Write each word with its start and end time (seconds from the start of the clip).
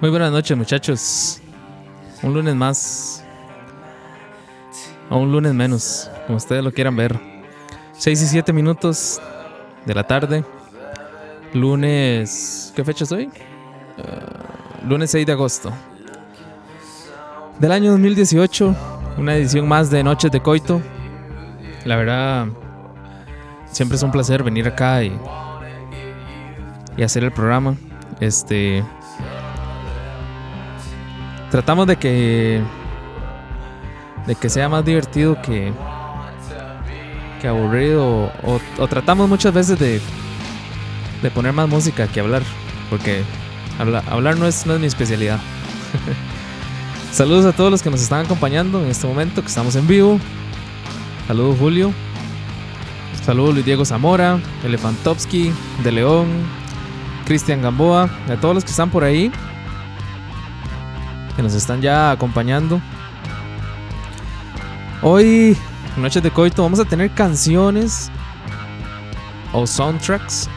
Muy 0.00 0.10
buenas 0.10 0.30
noches 0.30 0.56
muchachos. 0.56 1.40
Un 2.22 2.32
lunes 2.32 2.54
más. 2.54 3.24
O 5.10 5.18
un 5.18 5.32
lunes 5.32 5.52
menos, 5.52 6.08
como 6.24 6.36
ustedes 6.36 6.62
lo 6.62 6.70
quieran 6.70 6.94
ver. 6.94 7.18
6 7.96 8.22
y 8.22 8.26
7 8.26 8.52
minutos 8.52 9.20
de 9.84 9.94
la 9.94 10.04
tarde. 10.06 10.44
Lunes... 11.52 12.72
¿Qué 12.76 12.84
fecha 12.84 13.02
es 13.02 13.10
hoy? 13.10 13.24
Eh, 13.24 14.86
lunes 14.86 15.10
6 15.10 15.26
de 15.26 15.32
agosto. 15.32 15.72
Del 17.58 17.72
año 17.72 17.90
2018. 17.90 18.76
Una 19.16 19.34
edición 19.34 19.66
más 19.66 19.90
de 19.90 20.04
Noches 20.04 20.30
de 20.30 20.40
Coito. 20.40 20.80
La 21.84 21.96
verdad, 21.96 22.46
siempre 23.72 23.96
es 23.96 24.02
un 24.04 24.12
placer 24.12 24.44
venir 24.44 24.68
acá 24.68 25.02
y, 25.02 25.18
y 26.96 27.02
hacer 27.02 27.24
el 27.24 27.32
programa. 27.32 27.74
Este, 28.20 28.84
tratamos 31.50 31.86
de 31.86 31.96
que 31.96 32.62
de 34.26 34.34
que 34.34 34.48
sea 34.50 34.68
más 34.68 34.84
divertido 34.84 35.40
que 35.42 35.72
que 37.40 37.48
aburrido 37.48 38.32
o, 38.42 38.88
tratamos 38.88 39.28
muchas 39.28 39.54
veces 39.54 39.78
de 39.78 40.00
de 41.22 41.30
poner 41.30 41.52
más 41.52 41.68
música 41.68 42.06
que 42.08 42.20
hablar 42.20 42.42
porque 42.90 43.22
habla- 43.78 44.02
hablar 44.10 44.36
no 44.38 44.46
es, 44.46 44.66
no 44.66 44.74
es 44.74 44.80
mi 44.80 44.86
especialidad. 44.86 45.38
Saludos 47.12 47.44
a 47.46 47.52
todos 47.52 47.70
los 47.70 47.82
que 47.82 47.90
nos 47.90 48.00
están 48.00 48.24
acompañando 48.26 48.82
en 48.82 48.90
este 48.90 49.06
momento 49.06 49.40
que 49.40 49.48
estamos 49.48 49.74
en 49.76 49.86
vivo. 49.86 50.18
Saludos 51.26 51.56
Julio. 51.58 51.92
Saludos 53.24 53.54
Luis 53.54 53.66
Diego 53.66 53.84
Zamora 53.84 54.38
Elefantovsky 54.64 55.52
De 55.84 55.92
León 55.92 56.28
Cristian 57.26 57.60
Gamboa 57.60 58.08
a 58.30 58.36
todos 58.36 58.54
los 58.54 58.64
que 58.64 58.70
están 58.70 58.88
por 58.88 59.04
ahí 59.04 59.30
que 61.38 61.42
nos 61.44 61.54
están 61.54 61.80
ya 61.80 62.10
acompañando. 62.10 62.82
Hoy, 65.02 65.56
en 65.94 66.02
Noches 66.02 66.20
de 66.20 66.32
Coito, 66.32 66.64
vamos 66.64 66.80
a 66.80 66.84
tener 66.84 67.12
canciones 67.12 68.10
o 69.52 69.64
soundtracks 69.64 70.48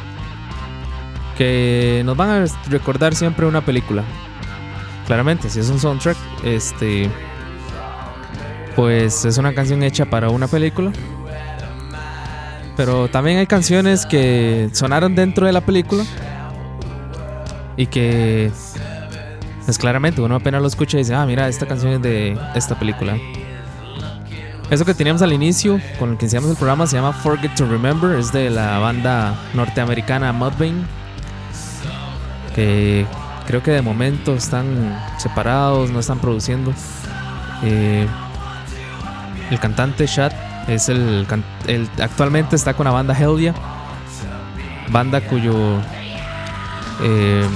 que 1.37 2.01
nos 2.03 2.17
van 2.17 2.29
a 2.31 2.45
recordar 2.67 3.13
siempre 3.13 3.45
una 3.45 3.61
película. 3.61 4.03
Claramente, 5.05 5.51
si 5.51 5.59
es 5.59 5.69
un 5.69 5.79
soundtrack, 5.79 6.17
este 6.43 7.11
pues 8.75 9.23
es 9.23 9.37
una 9.37 9.53
canción 9.53 9.83
hecha 9.83 10.09
para 10.09 10.31
una 10.31 10.47
película. 10.47 10.91
Pero 12.75 13.07
también 13.07 13.37
hay 13.37 13.45
canciones 13.45 14.07
que 14.07 14.71
sonaron 14.73 15.13
dentro 15.13 15.45
de 15.45 15.53
la 15.53 15.61
película 15.61 16.03
y 17.77 17.85
que 17.85 18.51
pues 19.71 19.79
claramente 19.79 20.19
uno 20.19 20.35
apenas 20.35 20.61
lo 20.61 20.67
escucha 20.67 20.97
y 20.97 20.99
dice, 20.99 21.15
ah, 21.15 21.25
mira, 21.25 21.47
esta 21.47 21.65
canción 21.65 21.93
es 21.93 22.01
de 22.01 22.37
esta 22.55 22.77
película. 22.77 23.17
Eso 24.69 24.83
que 24.83 24.93
teníamos 24.93 25.21
al 25.21 25.31
inicio, 25.31 25.79
con 25.97 26.09
el 26.09 26.17
que 26.17 26.25
iniciamos 26.25 26.49
el 26.49 26.57
programa, 26.57 26.85
se 26.87 26.97
llama 26.97 27.13
Forget 27.13 27.55
to 27.55 27.65
Remember, 27.65 28.19
es 28.19 28.33
de 28.33 28.49
la 28.49 28.79
banda 28.79 29.33
norteamericana 29.53 30.33
Mudvayne, 30.33 30.83
que 32.53 33.05
creo 33.47 33.63
que 33.63 33.71
de 33.71 33.81
momento 33.81 34.33
están 34.33 35.01
separados, 35.17 35.89
no 35.89 36.01
están 36.01 36.19
produciendo. 36.19 36.73
Eh, 37.63 38.05
el 39.51 39.59
cantante 39.61 40.05
Shad 40.05 40.33
es 40.67 40.89
el, 40.89 41.25
el 41.67 41.89
actualmente 42.01 42.57
está 42.57 42.73
con 42.73 42.83
la 42.87 42.91
banda 42.91 43.17
Heldia, 43.17 43.53
banda 44.89 45.21
cuyo 45.21 45.79
eh, 47.01 47.47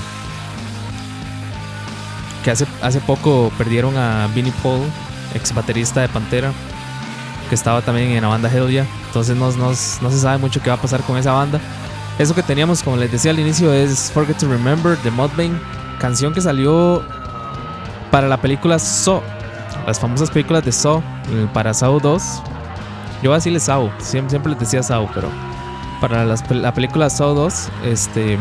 que 2.45 2.51
hace, 2.51 2.65
hace 2.81 3.01
poco 3.01 3.51
perdieron 3.57 3.97
a 3.97 4.27
Vinnie 4.33 4.53
Paul, 4.63 4.81
ex 5.33 5.53
baterista 5.53 5.99
de 6.01 6.07
Pantera, 6.07 6.53
que 7.49 7.55
estaba 7.55 7.81
también 7.81 8.11
en 8.11 8.21
la 8.21 8.27
banda 8.29 8.49
Hellia. 8.49 8.85
Entonces 9.07 9.35
no, 9.35 9.51
no- 9.51 9.69
no 9.69 9.73
se 10.11 10.19
sabe 10.19 10.37
mucho 10.37 10.61
qué 10.61 10.69
va 10.69 10.75
a 10.75 10.81
pasar 10.81 11.01
con 11.01 11.17
esa 11.17 11.31
banda. 11.33 11.59
Eso 12.19 12.33
que 12.33 12.43
teníamos, 12.43 12.81
como 12.83 12.95
les 12.97 13.11
decía 13.11 13.31
al 13.31 13.39
inicio, 13.39 13.73
es 13.73 14.11
Forget 14.13 14.37
to 14.37 14.47
Remember 14.47 14.97
de 14.99 15.11
Mudvayne, 15.11 15.59
canción 15.99 16.33
que 16.33 16.39
salió 16.39 17.03
para 18.11 18.27
la 18.29 18.37
película 18.37 18.79
Saw, 18.79 19.21
las 19.85 19.99
famosas 19.99 20.29
películas 20.29 20.63
de 20.63 20.71
Saw, 20.71 20.99
eh, 21.31 21.47
para 21.53 21.73
Saw 21.73 21.99
2. 21.99 22.23
Yo 23.21 23.29
voy 23.31 23.33
a 23.33 23.35
decirle 23.35 23.59
Saw, 23.59 23.89
siempre, 23.97 24.29
siempre 24.29 24.51
les 24.51 24.59
decía 24.61 24.81
Saw, 24.83 25.09
pero 25.13 25.29
para 25.99 26.23
las 26.25 26.49
la 26.51 26.73
película 26.73 27.09
Saw 27.09 27.33
2, 27.35 27.69
este 27.85 28.37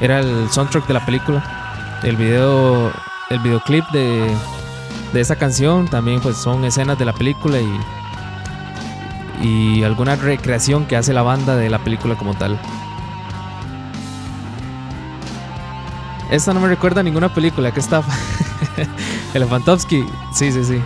era 0.00 0.20
el 0.20 0.50
soundtrack 0.50 0.86
de 0.86 0.94
la 0.94 1.04
película. 1.04 2.00
El 2.02 2.16
video, 2.16 2.92
el 3.30 3.38
videoclip 3.40 3.84
de, 3.90 4.34
de 5.12 5.20
esa 5.20 5.36
canción 5.36 5.88
también 5.88 6.20
pues 6.20 6.36
son 6.36 6.64
escenas 6.64 6.98
de 6.98 7.04
la 7.04 7.12
película 7.12 7.58
y 7.58 7.80
y 9.42 9.82
alguna 9.82 10.16
recreación 10.16 10.86
que 10.86 10.96
hace 10.96 11.12
la 11.12 11.22
banda 11.22 11.56
de 11.56 11.68
la 11.68 11.78
película 11.78 12.16
como 12.16 12.34
tal. 12.34 12.58
Esta 16.30 16.54
no 16.54 16.60
me 16.60 16.68
recuerda 16.68 17.00
a 17.00 17.04
ninguna 17.04 17.32
película, 17.32 17.72
que 17.72 17.80
está 17.80 18.02
Elefantovsky. 19.34 20.06
Sí, 20.32 20.50
sí, 20.50 20.64
sí. 20.64 20.82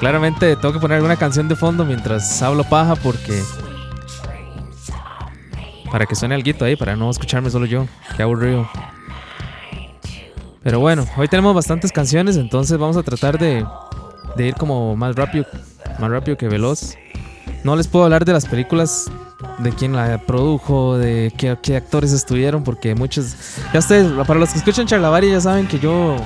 Claramente 0.00 0.54
tengo 0.56 0.74
que 0.74 0.80
poner 0.80 0.96
alguna 0.96 1.16
canción 1.16 1.48
de 1.48 1.56
fondo 1.56 1.84
mientras 1.84 2.40
hablo 2.42 2.62
paja 2.64 2.94
porque 2.94 3.42
para 5.90 6.06
que 6.06 6.14
suene 6.14 6.34
algo 6.34 6.64
ahí, 6.64 6.76
para 6.76 6.96
no 6.96 7.10
escucharme 7.10 7.50
solo 7.50 7.66
yo. 7.66 7.86
Qué 8.16 8.22
aburrido. 8.22 8.68
Pero 10.62 10.80
bueno, 10.80 11.06
hoy 11.16 11.28
tenemos 11.28 11.54
bastantes 11.54 11.92
canciones, 11.92 12.36
entonces 12.36 12.76
vamos 12.78 12.96
a 12.96 13.02
tratar 13.02 13.38
de, 13.38 13.64
ir 14.36 14.54
como 14.54 14.96
más 14.96 15.14
rápido, 15.14 15.46
más 15.98 16.10
rápido 16.10 16.36
que 16.36 16.48
veloz. 16.48 16.96
No 17.64 17.76
les 17.76 17.88
puedo 17.88 18.04
hablar 18.04 18.24
de 18.24 18.32
las 18.32 18.46
películas, 18.46 19.10
de 19.58 19.72
quién 19.72 19.94
la 19.94 20.18
produjo, 20.18 20.98
de 20.98 21.32
qué, 21.36 21.76
actores 21.76 22.12
estuvieron, 22.12 22.64
porque 22.64 22.94
muchos... 22.94 23.34
Ya 23.72 23.78
ustedes, 23.78 24.10
para 24.26 24.38
los 24.38 24.50
que 24.50 24.58
escuchan 24.58 24.86
Charlavaria 24.86 25.32
ya 25.32 25.40
saben 25.40 25.66
que 25.66 25.78
yo 25.78 26.16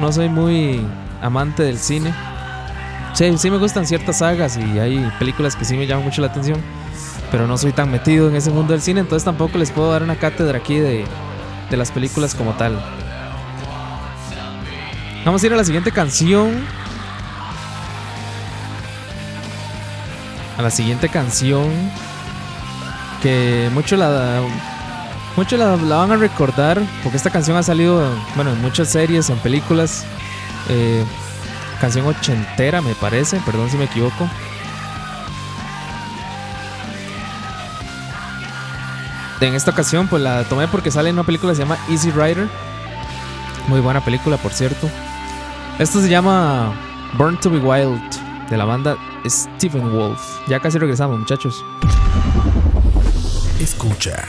no 0.00 0.12
soy 0.12 0.28
muy 0.28 0.80
amante 1.22 1.62
del 1.62 1.78
cine. 1.78 2.12
Sí, 3.12 3.38
sí 3.38 3.50
me 3.50 3.58
gustan 3.58 3.86
ciertas 3.86 4.18
sagas 4.18 4.56
y 4.56 4.78
hay 4.78 5.08
películas 5.18 5.54
que 5.54 5.64
sí 5.64 5.76
me 5.76 5.86
llaman 5.86 6.04
mucho 6.04 6.20
la 6.20 6.26
atención 6.26 6.58
pero 7.34 7.48
no 7.48 7.58
soy 7.58 7.72
tan 7.72 7.90
metido 7.90 8.28
en 8.28 8.36
ese 8.36 8.52
mundo 8.52 8.74
del 8.74 8.80
cine, 8.80 9.00
entonces 9.00 9.24
tampoco 9.24 9.58
les 9.58 9.72
puedo 9.72 9.90
dar 9.90 10.04
una 10.04 10.14
cátedra 10.14 10.58
aquí 10.58 10.76
de, 10.76 11.04
de 11.68 11.76
las 11.76 11.90
películas 11.90 12.32
como 12.32 12.52
tal. 12.52 12.80
Vamos 15.24 15.42
a 15.42 15.46
ir 15.46 15.52
a 15.52 15.56
la 15.56 15.64
siguiente 15.64 15.90
canción. 15.90 16.64
A 20.56 20.62
la 20.62 20.70
siguiente 20.70 21.08
canción 21.08 21.72
que 23.20 23.68
mucho 23.74 23.96
la 23.96 24.40
mucho 25.34 25.56
la, 25.56 25.74
van 25.74 26.12
a 26.12 26.16
recordar 26.16 26.80
porque 27.02 27.16
esta 27.16 27.30
canción 27.30 27.56
ha 27.56 27.64
salido 27.64 28.14
bueno 28.36 28.52
en 28.52 28.62
muchas 28.62 28.90
series, 28.90 29.28
en 29.28 29.38
películas. 29.38 30.04
Eh, 30.68 31.04
canción 31.80 32.06
ochentera 32.06 32.80
me 32.80 32.94
parece, 32.94 33.40
perdón 33.44 33.70
si 33.70 33.76
me 33.76 33.86
equivoco. 33.86 34.30
En 39.44 39.54
esta 39.54 39.72
ocasión 39.72 40.08
pues 40.08 40.22
la 40.22 40.42
tomé 40.44 40.68
porque 40.68 40.90
sale 40.90 41.10
en 41.10 41.16
una 41.16 41.24
película 41.24 41.52
que 41.52 41.56
se 41.56 41.62
llama 41.62 41.76
Easy 41.90 42.10
Rider. 42.10 42.48
Muy 43.68 43.80
buena 43.80 44.02
película, 44.02 44.38
por 44.38 44.52
cierto. 44.52 44.88
Esto 45.78 46.00
se 46.00 46.08
llama 46.08 46.72
Born 47.18 47.38
to 47.40 47.50
be 47.50 47.58
Wild 47.58 48.00
de 48.48 48.56
la 48.56 48.64
banda 48.64 48.96
Stephen 49.26 49.92
Wolf. 49.92 50.20
Ya 50.48 50.60
casi 50.60 50.78
regresamos, 50.78 51.18
muchachos. 51.18 51.62
Escucha. 53.60 54.24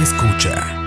Escucha. 0.00 0.79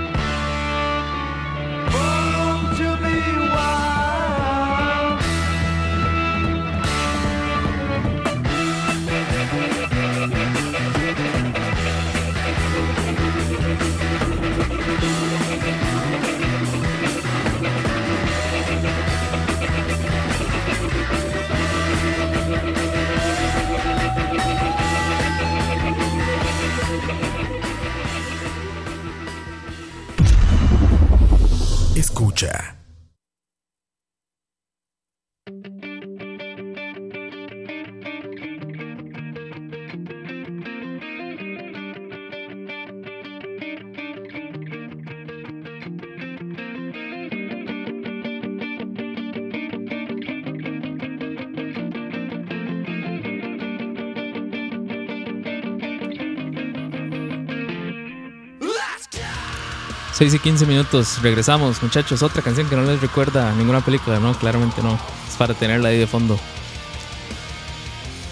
6 60.13 60.33
y 60.35 60.39
15 60.39 60.65
minutos, 60.67 61.21
regresamos, 61.23 61.81
muchachos. 61.81 62.21
Otra 62.21 62.43
canción 62.43 62.69
que 62.69 62.75
no 62.75 62.83
les 62.83 63.01
recuerda 63.01 63.51
ninguna 63.55 63.81
película, 63.83 64.19
no, 64.19 64.37
claramente 64.37 64.81
no. 64.83 64.93
Es 65.27 65.35
para 65.37 65.55
tenerla 65.55 65.89
ahí 65.89 65.97
de 65.97 66.05
fondo. 66.05 66.39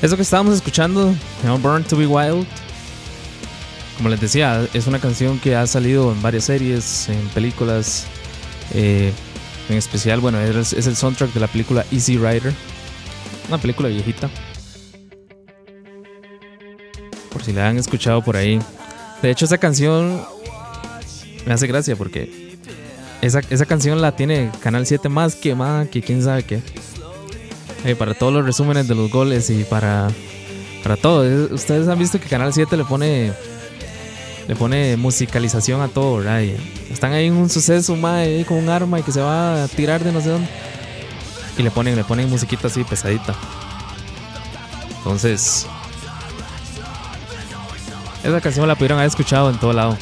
Eso 0.01 0.15
que 0.15 0.21
estábamos 0.21 0.55
escuchando, 0.55 1.13
llama 1.43 1.57
Born 1.57 1.83
to 1.83 1.97
Be 1.97 2.05
Wild. 2.05 2.45
Como 3.97 4.09
les 4.09 4.21
decía, 4.21 4.67
es 4.73 4.85
una 4.87 4.99
canción 4.99 5.39
que 5.39 5.55
ha 5.55 5.65
salido 5.65 6.11
en 6.11 6.21
varias 6.21 6.45
series, 6.45 7.09
en 7.09 7.27
películas. 7.29 8.05
eh, 8.73 9.11
en 9.69 9.77
especial, 9.77 10.19
bueno, 10.19 10.39
es, 10.39 10.73
es 10.73 10.85
el 10.85 10.95
soundtrack 10.95 11.33
de 11.33 11.39
la 11.39 11.47
película 11.47 11.85
Easy 11.91 12.17
Rider. 12.17 12.53
Una 13.47 13.57
película 13.57 13.89
viejita. 13.89 14.29
Por 17.31 17.43
si 17.43 17.53
la 17.53 17.69
han 17.69 17.77
escuchado 17.77 18.21
por 18.21 18.35
ahí. 18.35 18.59
De 19.21 19.31
hecho, 19.31 19.45
esa 19.45 19.57
canción 19.57 20.21
me 21.45 21.53
hace 21.53 21.67
gracia 21.67 21.95
porque 21.95 22.57
esa, 23.21 23.41
esa 23.49 23.65
canción 23.65 24.01
la 24.01 24.15
tiene 24.15 24.49
Canal 24.61 24.85
7 24.85 25.09
más 25.09 25.35
quemada 25.35 25.85
que 25.85 26.01
quién 26.01 26.23
sabe 26.23 26.43
qué. 26.43 26.61
Eh, 27.85 27.95
para 27.95 28.13
todos 28.13 28.31
los 28.33 28.45
resúmenes 28.45 28.87
de 28.87 28.93
los 28.95 29.09
goles 29.11 29.49
y 29.49 29.63
para, 29.63 30.09
para 30.83 30.97
todo. 30.97 31.23
Es- 31.25 31.51
Ustedes 31.51 31.87
han 31.87 31.97
visto 31.99 32.19
que 32.19 32.27
Canal 32.27 32.53
7 32.53 32.77
le 32.77 32.83
pone 32.85 33.31
le 34.47 34.55
pone 34.55 34.97
musicalización 34.97 35.81
a 35.81 35.87
todo, 35.87 36.17
¿verdad? 36.17 36.41
Y 36.41 36.55
están 36.91 37.13
ahí 37.13 37.27
en 37.27 37.33
un 37.33 37.49
suceso, 37.49 37.95
mae, 37.95 38.43
con 38.45 38.57
un 38.57 38.69
arma 38.69 38.99
y 38.99 39.03
que 39.03 39.11
se 39.11 39.21
va 39.21 39.63
a 39.63 39.67
tirar 39.67 40.03
de 40.03 40.11
no 40.11 40.19
sé 40.19 40.29
dónde. 40.29 40.47
Y 41.57 41.63
le 41.63 41.71
ponen, 41.71 41.95
le 41.95 42.03
ponen 42.03 42.29
musiquita 42.29 42.67
así 42.67 42.83
pesadita. 42.83 43.35
Entonces, 44.97 45.67
esa 48.23 48.41
canción 48.41 48.67
la 48.67 48.75
pudieron 48.75 48.97
haber 48.99 49.09
escuchado 49.09 49.49
en 49.49 49.59
todo 49.59 49.73
lado. 49.73 49.97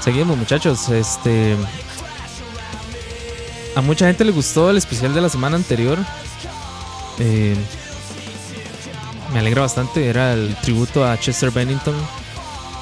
Seguimos, 0.00 0.36
muchachos. 0.36 0.88
Este. 0.88 1.56
A 3.76 3.80
mucha 3.82 4.06
gente 4.06 4.24
le 4.24 4.32
gustó 4.32 4.70
el 4.70 4.78
especial 4.78 5.14
de 5.14 5.20
la 5.20 5.28
semana 5.28 5.56
anterior. 5.56 5.98
Eh, 7.18 7.54
me 9.32 9.40
alegra 9.40 9.62
bastante. 9.62 10.08
Era 10.08 10.32
el 10.32 10.56
tributo 10.62 11.04
a 11.04 11.18
Chester 11.18 11.50
Bennington. 11.50 11.94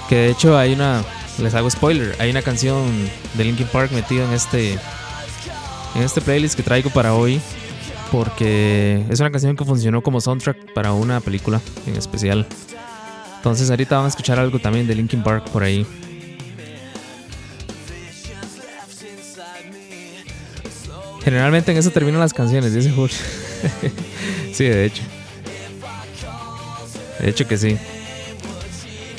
Que 0.08 0.16
de 0.16 0.30
hecho 0.30 0.56
hay 0.56 0.72
una. 0.72 1.02
Les 1.38 1.54
hago 1.54 1.68
spoiler. 1.68 2.16
Hay 2.20 2.30
una 2.30 2.42
canción 2.42 2.87
de 3.34 3.44
Linkin 3.44 3.66
Park 3.66 3.90
metida 3.92 4.25
en 4.25 4.32
este. 4.32 4.78
En 5.94 6.02
este 6.02 6.20
playlist 6.20 6.54
que 6.54 6.62
traigo 6.62 6.90
para 6.90 7.14
hoy. 7.14 7.40
Porque 8.12 9.04
es 9.10 9.20
una 9.20 9.30
canción 9.30 9.56
que 9.56 9.64
funcionó 9.64 10.02
como 10.02 10.20
soundtrack 10.20 10.72
para 10.72 10.92
una 10.92 11.20
película 11.20 11.60
en 11.87 11.96
especial. 11.96 12.46
Entonces 13.37 13.68
ahorita 13.70 13.96
van 13.96 14.06
a 14.06 14.08
escuchar 14.08 14.38
algo 14.38 14.58
también 14.58 14.87
de 14.87 14.94
Linkin 14.94 15.22
Park 15.22 15.50
por 15.50 15.62
ahí. 15.62 15.87
Generalmente 21.28 21.73
en 21.73 21.76
eso 21.76 21.90
terminan 21.90 22.20
las 22.20 22.32
canciones, 22.32 22.73
dice 22.73 22.90
Julio. 22.90 23.14
sí, 24.54 24.64
de 24.64 24.87
hecho. 24.87 25.02
De 27.20 27.28
hecho 27.28 27.47
que 27.47 27.58
sí. 27.58 27.76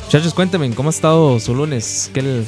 Muchachos, 0.06 0.34
cuéntenme, 0.34 0.74
¿cómo 0.74 0.90
ha 0.90 0.92
estado 0.92 1.40
su 1.40 1.54
lunes? 1.54 2.10
¿Qué, 2.12 2.24
le- 2.24 2.44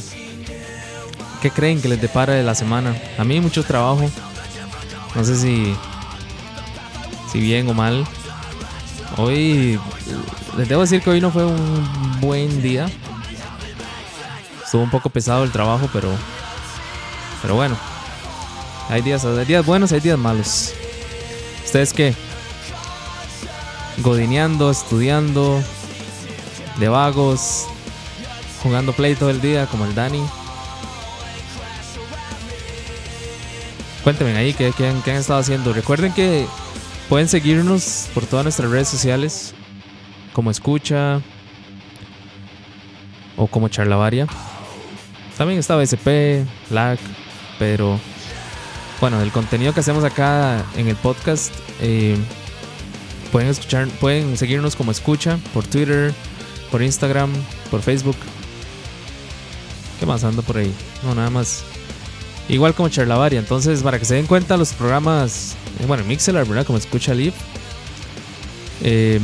¿Qué 1.44 1.52
creen 1.52 1.80
que 1.80 1.88
les 1.90 2.02
depara 2.02 2.34
de 2.34 2.42
la 2.42 2.56
semana? 2.56 2.96
A 3.20 3.24
mí 3.24 3.40
mucho 3.40 3.64
trabajo. 3.64 4.10
No 5.14 5.24
sé 5.24 5.36
si, 5.38 5.76
si 7.32 7.40
bien 7.40 7.70
o 7.70 7.76
mal. 7.76 8.04
Hoy, 9.18 9.80
les 10.58 10.68
debo 10.68 10.82
decir 10.82 11.04
que 11.04 11.12
hoy 11.12 11.22
no 11.22 11.30
fue 11.30 11.46
un 11.46 12.20
buen 12.20 12.64
día. 12.64 12.88
Estuvo 14.66 14.82
un 14.82 14.90
poco 14.90 15.12
pesado 15.12 15.44
el 15.44 15.52
trabajo, 15.52 15.88
pero, 15.94 16.10
pero 17.44 17.54
bueno. 17.54 17.78
Hay 18.90 19.02
días, 19.02 19.24
hay 19.26 19.46
días 19.46 19.66
buenos, 19.66 19.92
hay 19.92 20.00
días 20.00 20.18
malos. 20.18 20.74
¿Ustedes 21.64 21.94
qué? 21.94 22.14
Godineando, 24.00 24.70
estudiando, 24.72 25.62
de 26.78 26.90
vagos, 26.90 27.68
jugando 28.64 28.94
play 28.94 29.16
todo 29.16 29.30
el 29.30 29.42
día 29.42 29.68
como 29.68 29.86
el 29.86 29.96
Dani. 29.96 30.22
Cuéntenme 34.04 34.36
ahí 34.36 34.54
qué, 34.54 34.68
han, 34.68 35.02
qué 35.04 35.12
han 35.12 35.18
estado 35.18 35.40
haciendo. 35.40 35.74
Recuerden 35.74 36.14
que 36.14 36.48
pueden 37.08 37.28
seguirnos 37.28 38.10
por 38.14 38.26
todas 38.26 38.44
nuestras 38.44 38.70
redes 38.72 38.88
sociales, 38.88 39.54
como 40.34 40.50
Escucha 40.50 41.22
o 43.38 43.48
como 43.48 43.70
Charlavaria. 43.70 44.28
También 45.38 45.60
está 45.60 45.76
BSP, 45.76 46.46
Lag, 46.70 46.98
pero 47.60 48.00
bueno, 49.02 49.20
el 49.20 49.32
contenido 49.32 49.74
que 49.74 49.80
hacemos 49.80 50.04
acá 50.04 50.64
en 50.78 50.88
el 50.88 50.96
podcast, 50.96 51.52
eh, 51.82 52.16
pueden 53.32 53.50
escuchar, 53.50 53.88
pueden 54.00 54.38
seguirnos 54.38 54.76
como 54.76 54.92
escucha 54.92 55.40
por 55.56 55.66
Twitter, 55.66 56.14
por 56.70 56.84
Instagram, 56.84 57.32
por 57.72 57.82
Facebook. 57.82 58.16
¿Qué 60.00 60.06
más 60.06 60.24
ando 60.24 60.44
por 60.44 60.58
ahí? 60.58 60.72
No, 61.04 61.16
nada 61.16 61.32
más. 61.32 61.64
Igual 62.48 62.76
como 62.76 62.90
Charlavaria. 62.90 63.40
Entonces, 63.40 63.82
para 63.82 63.98
que 63.98 64.06
se 64.06 64.16
den 64.16 64.28
cuenta, 64.28 64.56
los 64.56 64.74
programas, 64.74 65.56
eh, 65.80 65.86
bueno, 65.88 66.04
Mixelar, 66.04 66.46
¿verdad? 66.46 66.66
Como 66.66 66.78
escucha 66.78 67.16
Live. 67.16 67.34
Eh, 68.84 69.20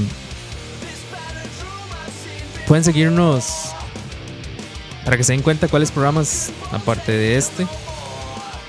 pueden 2.68 2.84
seguirnos 2.84 3.46
para 5.06 5.18
que 5.18 5.24
se 5.24 5.34
den 5.34 5.42
cuenta 5.44 5.68
cuáles 5.68 5.92
programas, 5.92 6.52
aparte 6.72 7.12
de 7.12 7.38
este, 7.38 7.68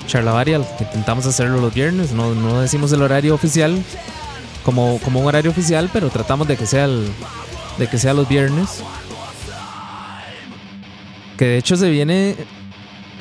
Charlavaria, 0.09 0.59
que 0.77 0.83
intentamos 0.83 1.25
hacerlo 1.25 1.61
los 1.61 1.73
viernes. 1.73 2.11
No, 2.11 2.33
no 2.33 2.59
decimos 2.59 2.91
el 2.91 3.01
horario 3.01 3.33
oficial 3.33 3.81
como, 4.63 4.99
como 4.99 5.21
un 5.21 5.27
horario 5.27 5.51
oficial, 5.51 5.89
pero 5.93 6.09
tratamos 6.09 6.47
de 6.47 6.57
que 6.57 6.65
sea 6.65 6.85
el, 6.85 7.07
de 7.77 7.87
que 7.87 7.97
sea 7.97 8.13
los 8.13 8.27
viernes. 8.27 8.83
Que 11.37 11.45
de 11.45 11.57
hecho 11.57 11.77
se 11.77 11.89
viene. 11.89 12.35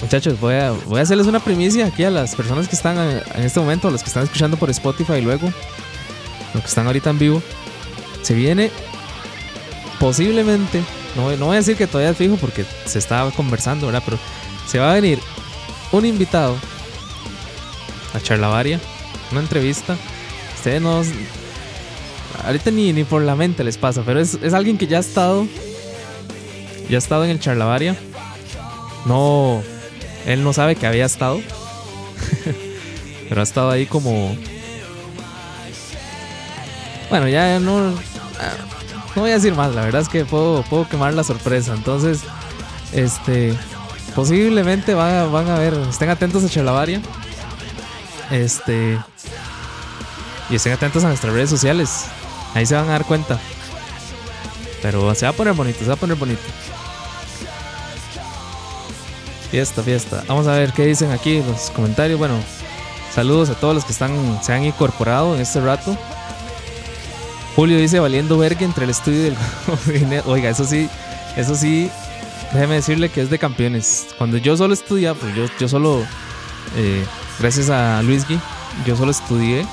Muchachos, 0.00 0.40
voy 0.40 0.54
a, 0.54 0.71
voy 0.87 1.00
a 1.00 1.02
hacerles 1.02 1.26
una 1.26 1.40
primicia 1.40 1.87
aquí 1.87 2.04
a 2.04 2.11
las 2.11 2.35
personas 2.35 2.68
que 2.68 2.76
están 2.76 2.97
en 2.99 3.42
este 3.42 3.59
momento, 3.61 3.88
a 3.88 3.90
los 3.90 4.02
que 4.02 4.09
están 4.09 4.25
escuchando 4.25 4.57
por 4.57 4.71
Spotify 4.71 5.14
y 5.14 5.23
luego, 5.23 5.52
los 6.54 6.62
que 6.62 6.68
están 6.68 6.87
ahorita 6.87 7.11
en 7.11 7.18
vivo. 7.18 7.42
Se 8.23 8.35
viene 8.35 8.71
posiblemente, 9.99 10.83
no, 11.16 11.30
no 11.37 11.47
voy 11.47 11.54
a 11.54 11.59
decir 11.59 11.76
que 11.76 11.87
todavía 11.87 12.11
es 12.11 12.16
fijo 12.16 12.37
porque 12.37 12.64
se 12.85 12.99
estaba 12.99 13.30
conversando, 13.33 13.87
¿verdad? 13.87 14.02
Pero 14.04 14.18
se 14.66 14.78
va 14.78 14.92
a 14.92 14.95
venir 14.95 15.18
un 15.90 16.04
invitado 16.04 16.57
a 18.15 18.21
Charlavaria, 18.21 18.81
una 19.33 19.41
entrevista. 19.41 19.97
Ustedes 20.57 20.83
no. 20.83 21.03
Ahorita 22.45 22.71
ni, 22.71 22.93
ni 22.93 23.05
por 23.05 23.23
la 23.23 23.35
mente 23.35 23.65
les 23.65 23.79
pasa, 23.79 24.03
pero 24.05 24.21
es, 24.21 24.35
es 24.35 24.55
alguien 24.55 24.79
que 24.79 24.87
ya 24.87 24.99
ha 24.99 25.00
estado. 25.00 25.47
Ya 26.88 26.97
ha 26.97 26.99
estado 26.99 27.25
en 27.25 27.31
el 27.31 27.41
Charlavaria. 27.41 27.97
No. 29.07 29.62
Él 30.27 30.43
no 30.43 30.53
sabe 30.53 30.77
que 30.77 30.87
había 30.87 31.07
estado. 31.07 31.41
pero 33.29 33.41
ha 33.41 33.45
estado 33.45 33.71
ahí 33.71 33.87
como. 33.87 34.37
Bueno, 37.11 37.29
ya 37.29 37.59
no. 37.59 37.91
no 37.91 37.97
voy 39.17 39.31
a 39.31 39.35
decir 39.35 39.55
más, 39.55 39.75
la 39.75 39.83
verdad 39.85 40.03
es 40.03 40.09
que 40.09 40.25
puedo, 40.25 40.62
puedo 40.65 40.88
quemar 40.88 41.15
la 41.15 41.25
sorpresa. 41.25 41.75
Entonces, 41.75 42.21
este, 42.93 43.55
posiblemente 44.15 44.95
van 44.95 45.15
a, 45.15 45.25
van 45.25 45.49
a 45.49 45.59
ver, 45.59 45.75
estén 45.88 46.11
atentos 46.11 46.45
a 46.45 46.49
Charlavaria. 46.49 47.00
Este, 48.31 48.99
y 50.51 50.55
estén 50.55 50.73
atentos 50.73 51.05
a 51.05 51.09
nuestras 51.09 51.33
redes 51.33 51.51
sociales. 51.51 52.07
Ahí 52.55 52.67
se 52.67 52.75
van 52.75 52.89
a 52.89 52.93
dar 52.93 53.05
cuenta. 53.05 53.39
Pero 54.83 55.15
se 55.15 55.27
va 55.27 55.31
a 55.31 55.35
poner 55.35 55.55
bonito, 55.55 55.81
se 55.81 55.87
va 55.87 55.95
a 55.95 55.97
poner 55.97 56.17
bonito. 56.17 56.43
Fiesta, 59.51 59.83
fiesta. 59.83 60.25
Vamos 60.29 60.47
a 60.47 60.53
ver 60.53 60.73
qué 60.73 60.87
dicen 60.87 61.11
aquí 61.11 61.43
los 61.43 61.71
comentarios. 61.71 62.19
Bueno, 62.19 62.35
saludos 63.15 63.51
a 63.51 63.55
todos 63.55 63.75
los 63.75 63.85
que 63.85 63.93
están, 63.93 64.41
se 64.43 64.53
han 64.53 64.65
incorporado 64.65 65.35
en 65.35 65.41
este 65.41 65.61
rato. 65.61 65.97
Julio 67.57 67.77
dice 67.79 67.99
valiendo 67.99 68.39
verga 68.39 68.65
entre 68.65 68.85
el 68.85 68.91
estudio 68.91 69.25
y 69.25 69.27
el 69.29 69.37
dinero. 70.01 70.25
Oiga, 70.27 70.51
eso 70.51 70.65
sí, 70.65 70.89
eso 71.37 71.57
sí, 71.57 71.91
déjeme 72.53 72.77
decirle 72.77 73.09
que 73.09 73.23
es 73.23 73.31
de 73.31 73.38
campeones. 73.38 74.07
Cuando 74.17 74.37
yo 74.37 74.57
solo 74.57 74.75
estudiaba, 74.75 75.19
pues 75.19 75.35
yo, 75.35 75.47
yo 75.59 75.69
solo, 75.69 76.07
eh, 76.76 77.04
gracias 77.38 77.70
a 77.70 78.02
Luis 78.02 78.26
Gui, 78.26 78.38
yo 78.87 78.96
solo 78.96 79.11
estudié 79.11 79.66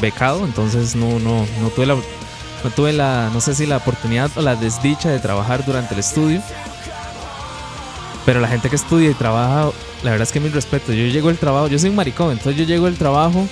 becado, 0.00 0.44
entonces 0.44 0.94
no, 0.96 1.18
no, 1.18 1.46
no 1.60 1.68
tuve 1.74 1.86
la, 1.86 1.94
no 1.94 2.70
tuve 2.74 2.92
la, 2.92 3.30
no 3.32 3.40
sé 3.40 3.54
si 3.54 3.66
la 3.66 3.78
oportunidad 3.78 4.30
o 4.36 4.42
la 4.42 4.56
desdicha 4.56 5.10
de 5.10 5.18
trabajar 5.18 5.64
durante 5.64 5.94
el 5.94 6.00
estudio. 6.00 6.42
Pero 8.26 8.40
la 8.40 8.48
gente 8.48 8.68
que 8.68 8.76
estudia 8.76 9.10
y 9.10 9.14
trabaja, 9.14 9.70
la 10.02 10.10
verdad 10.10 10.22
es 10.22 10.32
que 10.32 10.40
mi 10.40 10.50
respeto. 10.50 10.92
Yo 10.92 11.06
llego 11.06 11.30
al 11.30 11.38
trabajo, 11.38 11.68
yo 11.68 11.78
soy 11.78 11.90
un 11.90 11.96
maricón, 11.96 12.32
entonces 12.32 12.56
yo 12.56 12.64
llego 12.64 12.86
al 12.86 12.96
trabajo, 12.96 13.46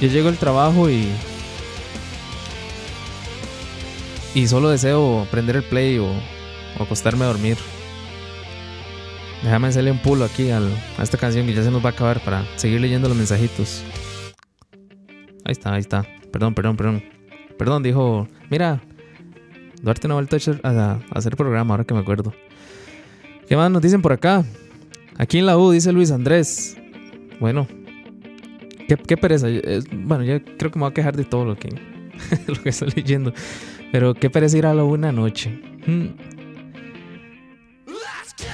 yo 0.00 0.08
llego 0.08 0.28
al 0.28 0.38
trabajo 0.38 0.88
y 0.90 1.08
y 4.34 4.48
solo 4.48 4.70
deseo 4.70 5.26
prender 5.30 5.56
el 5.56 5.62
play 5.62 5.98
o, 5.98 6.06
o 6.06 6.82
acostarme 6.82 7.24
a 7.24 7.28
dormir. 7.28 7.58
Déjame 9.42 9.68
hacerle 9.68 9.90
un 9.90 9.98
pulo 9.98 10.24
aquí 10.24 10.50
a 10.50 10.60
esta 11.02 11.18
canción 11.18 11.46
que 11.46 11.52
ya 11.54 11.62
se 11.62 11.70
nos 11.70 11.84
va 11.84 11.88
a 11.90 11.92
acabar 11.92 12.20
para 12.20 12.44
seguir 12.56 12.80
leyendo 12.80 13.08
los 13.08 13.16
mensajitos. 13.16 13.82
Ahí 15.44 15.52
está, 15.52 15.74
ahí 15.74 15.80
está. 15.80 16.06
Perdón, 16.32 16.54
perdón, 16.54 16.76
perdón. 16.76 17.02
Perdón, 17.58 17.82
dijo. 17.82 18.28
Mira, 18.50 18.80
Duarte 19.82 20.06
no 20.06 20.14
vuelto 20.14 20.36
a 20.36 20.98
hacer, 21.10 21.36
programa, 21.36 21.74
ahora 21.74 21.84
que 21.84 21.92
me 21.92 22.00
acuerdo. 22.00 22.32
¿Qué 23.48 23.56
más 23.56 23.68
nos 23.70 23.82
dicen 23.82 24.00
por 24.00 24.12
acá? 24.12 24.44
Aquí 25.18 25.38
en 25.38 25.46
la 25.46 25.58
U, 25.58 25.72
dice 25.72 25.90
Luis 25.92 26.12
Andrés. 26.12 26.76
Bueno, 27.40 27.66
qué, 28.86 29.16
pereza. 29.16 29.48
Es- 29.48 29.86
bueno, 29.92 30.22
yo 30.22 30.40
creo 30.56 30.70
que 30.70 30.78
me 30.78 30.84
voy 30.84 30.90
a 30.92 30.94
quejar 30.94 31.16
de 31.16 31.24
todo 31.24 31.44
lo 31.44 31.56
que, 31.56 31.68
lo 32.46 32.62
que 32.62 32.68
estoy 32.68 32.90
leyendo. 32.94 33.32
Pero 33.90 34.14
qué 34.14 34.30
pereza 34.30 34.56
ir 34.56 34.66
a 34.66 34.74
la 34.74 34.84
una 34.84 35.08
anoche. 35.08 35.50
Hmm. 35.84 36.06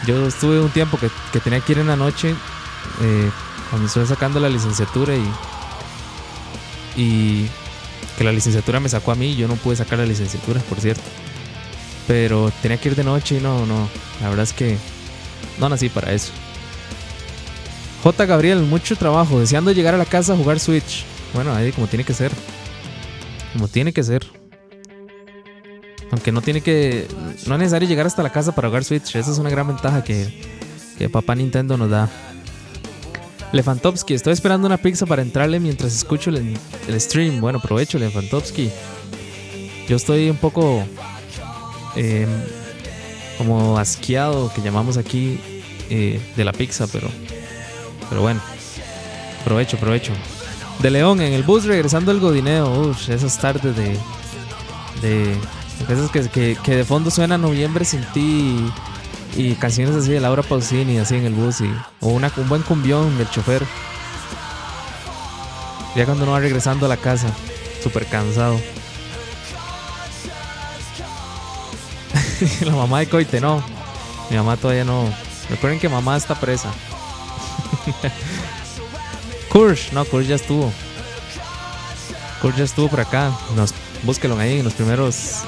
Yo 0.07 0.27
estuve 0.27 0.61
un 0.61 0.71
tiempo 0.71 0.99
que, 0.99 1.11
que 1.33 1.41
tenía 1.41 1.61
que 1.61 1.73
ir 1.73 1.79
en 1.79 1.89
la 1.89 1.97
noche 1.97 2.35
eh, 3.01 3.31
cuando 3.71 3.87
estuve 3.89 4.07
sacando 4.07 4.41
la 4.41 4.49
licenciatura 4.49 5.15
y, 5.15 5.31
y 6.97 7.49
que 8.17 8.25
la 8.25 8.33
licenciatura 8.33 8.81
me 8.81 8.89
sacó 8.89 9.13
a 9.13 9.15
mí. 9.15 9.37
Yo 9.37 9.49
no 9.49 9.57
pude 9.57 9.77
sacar 9.77 9.99
la 9.99 10.07
licenciatura, 10.07 10.61
por 10.63 10.81
cierto. 10.81 11.03
Pero 12.07 12.51
tenía 12.63 12.79
que 12.79 12.89
ir 12.89 12.97
de 12.97 13.05
noche 13.05 13.37
y 13.37 13.41
no, 13.41 13.67
no. 13.67 13.89
La 14.21 14.29
verdad 14.29 14.45
es 14.45 14.53
que 14.53 14.79
no 15.59 15.69
nací 15.69 15.89
para 15.89 16.13
eso. 16.13 16.33
J. 18.03 18.27
Gabriel, 18.27 18.63
mucho 18.63 18.97
trabajo. 18.97 19.41
Deseando 19.41 19.73
llegar 19.73 19.95
a 19.95 19.99
la 19.99 20.07
casa 20.07 20.33
a 20.33 20.37
jugar 20.37 20.61
Switch. 20.61 21.05
Bueno, 21.35 21.55
ahí 21.55 21.73
como 21.73 21.87
tiene 21.87 22.05
que 22.05 22.15
ser. 22.15 22.33
Como 23.53 23.69
tiene 23.69 23.93
que 23.93 24.03
ser. 24.03 24.27
Aunque 26.11 26.33
no 26.33 26.41
tiene 26.41 26.61
que. 26.61 27.07
No 27.47 27.55
es 27.55 27.61
necesario 27.61 27.89
llegar 27.89 28.07
hasta 28.07 28.23
la 28.23 28.31
casa 28.31 28.55
para 28.55 28.69
jugar 28.69 28.85
Switch. 28.85 29.15
Esa 29.17 29.31
es 29.31 29.39
una 29.39 29.51
gran 29.51 29.67
ventaja 29.67 30.03
que, 30.03 30.43
que 30.97 31.09
papá 31.09 31.35
Nintendo 31.35 31.77
nos 31.77 31.91
da. 31.91 32.09
Lefantovsky, 33.53 34.15
estoy 34.15 34.35
esperando 34.35 34.67
una 34.67 34.77
pizza 34.77 35.07
para 35.07 35.23
entrarle 35.23 35.59
mientras 35.59 35.95
escucho 35.95 36.31
el, 36.31 36.57
el 36.87 37.01
stream. 37.01 37.41
Bueno, 37.41 37.61
provecho, 37.61 37.99
Lefantovsky. 37.99 38.71
Yo 39.89 39.97
estoy 39.97 40.29
un 40.31 40.37
poco. 40.37 40.85
eh, 41.97 42.27
como 43.39 43.79
asqueado, 43.79 44.53
que 44.53 44.61
llamamos 44.61 44.97
aquí, 44.97 45.39
eh, 45.91 46.21
de 46.37 46.45
la 46.45 46.53
pizza, 46.53 46.87
pero. 46.91 47.09
Pero 48.09 48.23
bueno. 48.23 48.41
Provecho, 49.45 49.77
provecho. 49.79 50.13
De 50.81 50.91
León, 50.91 51.21
en 51.21 51.33
el 51.33 51.43
bus 51.43 51.65
regresando 51.65 52.11
al 52.11 52.21
Godineo. 52.21 52.89
Uf, 52.91 53.09
esas 53.09 53.39
tardes 53.39 53.77
de. 53.77 53.97
de 55.01 55.37
esas 55.81 56.11
que, 56.11 56.29
que, 56.29 56.57
que 56.63 56.77
de 56.77 56.85
fondo 56.85 57.11
suena 57.11 57.39
Noviembre 57.39 57.85
sin 57.85 58.03
ti 58.13 58.71
y, 59.37 59.43
y 59.43 59.55
canciones 59.55 59.95
así 59.95 60.11
de 60.13 60.21
Laura 60.21 60.43
Pausini, 60.43 60.99
así 60.99 61.17
en 61.17 61.25
el 61.25 61.35
bus. 61.35 61.61
Y, 61.61 61.73
o 62.01 62.09
una, 62.09 62.33
un 62.37 62.49
buen 62.49 62.63
cumbión 62.63 63.17
del 63.19 63.31
chofer. 63.31 63.65
Ya 65.95 66.05
cuando 66.05 66.25
uno 66.25 66.33
va 66.33 66.41
regresando 66.41 66.87
a 66.87 66.89
la 66.89 66.97
casa, 66.97 67.29
súper 67.83 68.07
cansado. 68.07 68.59
la 72.65 72.73
mamá 72.73 73.01
de 73.01 73.09
Coite, 73.09 73.41
no. 73.41 73.63
Mi 74.31 74.37
mamá 74.37 74.57
todavía 74.57 74.85
no. 74.85 75.05
Recuerden 75.49 75.81
que 75.81 75.89
mamá 75.89 76.17
está 76.17 76.35
presa. 76.35 76.71
Kursh, 79.51 79.93
no, 79.93 80.05
Kursh 80.05 80.27
ya 80.27 80.37
estuvo. 80.37 80.71
Kursh 82.43 82.57
ya 82.57 82.65
estuvo 82.65 82.89
por 82.89 83.01
acá. 83.01 83.33
Nos, 83.57 83.73
búsquelo 84.03 84.39
ahí 84.39 84.59
en 84.59 84.65
los 84.65 84.75
primeros. 84.75 85.45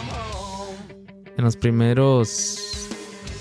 En 1.40 1.44
los 1.44 1.56
primeros. 1.56 2.58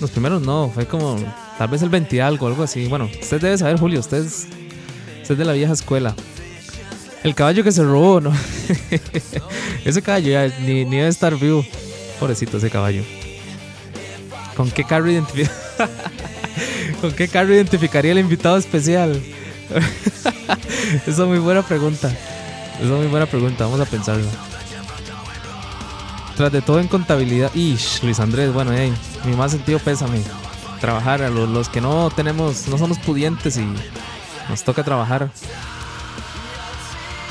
Los 0.00 0.10
primeros 0.10 0.40
no, 0.40 0.70
fue 0.74 0.86
como. 0.86 1.18
Tal 1.58 1.68
vez 1.68 1.82
el 1.82 1.90
20 1.90 2.16
y 2.16 2.20
algo, 2.20 2.46
algo 2.46 2.62
así. 2.62 2.86
Bueno, 2.86 3.10
usted 3.20 3.38
debe 3.42 3.58
saber, 3.58 3.78
Julio. 3.78 4.00
Usted 4.00 4.24
es, 4.24 4.46
usted 5.20 5.32
es 5.32 5.36
de 5.36 5.44
la 5.44 5.52
vieja 5.52 5.74
escuela. 5.74 6.14
El 7.22 7.34
caballo 7.34 7.62
que 7.62 7.72
se 7.72 7.84
robó, 7.84 8.22
¿no? 8.22 8.32
ese 9.84 10.00
caballo 10.00 10.30
ya 10.30 10.48
ni, 10.60 10.86
debe 10.86 11.08
estar 11.08 11.36
vivo. 11.36 11.62
Pobrecito 12.18 12.56
ese 12.56 12.70
caballo. 12.70 13.02
¿Con 14.56 14.70
qué 14.70 14.82
carro 14.84 15.10
identifica? 15.10 15.50
¿Con 17.02 17.12
qué 17.12 17.28
carro 17.28 17.52
identificaría 17.52 18.12
el 18.12 18.18
invitado 18.20 18.56
especial? 18.56 19.22
Esa 21.06 21.06
es 21.06 21.18
muy 21.18 21.38
buena 21.38 21.60
pregunta. 21.60 22.08
Esa 22.08 22.82
es 22.82 22.88
muy 22.88 23.08
buena 23.08 23.26
pregunta. 23.26 23.64
Vamos 23.64 23.80
a 23.80 23.84
pensarlo. 23.84 24.24
Tras 26.36 26.52
de 26.52 26.62
todo 26.62 26.80
en 26.80 26.88
contabilidad. 26.88 27.54
Ish, 27.54 28.02
Luis 28.02 28.20
Andrés, 28.20 28.52
bueno, 28.52 28.72
hey, 28.74 28.92
mi 29.24 29.34
más 29.34 29.52
sentido 29.52 29.78
pésame. 29.78 30.22
Trabajar 30.80 31.22
a 31.22 31.28
los, 31.28 31.68
que 31.68 31.80
no 31.80 32.10
tenemos, 32.10 32.66
no 32.68 32.78
somos 32.78 32.98
pudientes 32.98 33.56
y 33.58 33.66
nos 34.48 34.64
toca 34.64 34.82
trabajar. 34.82 35.30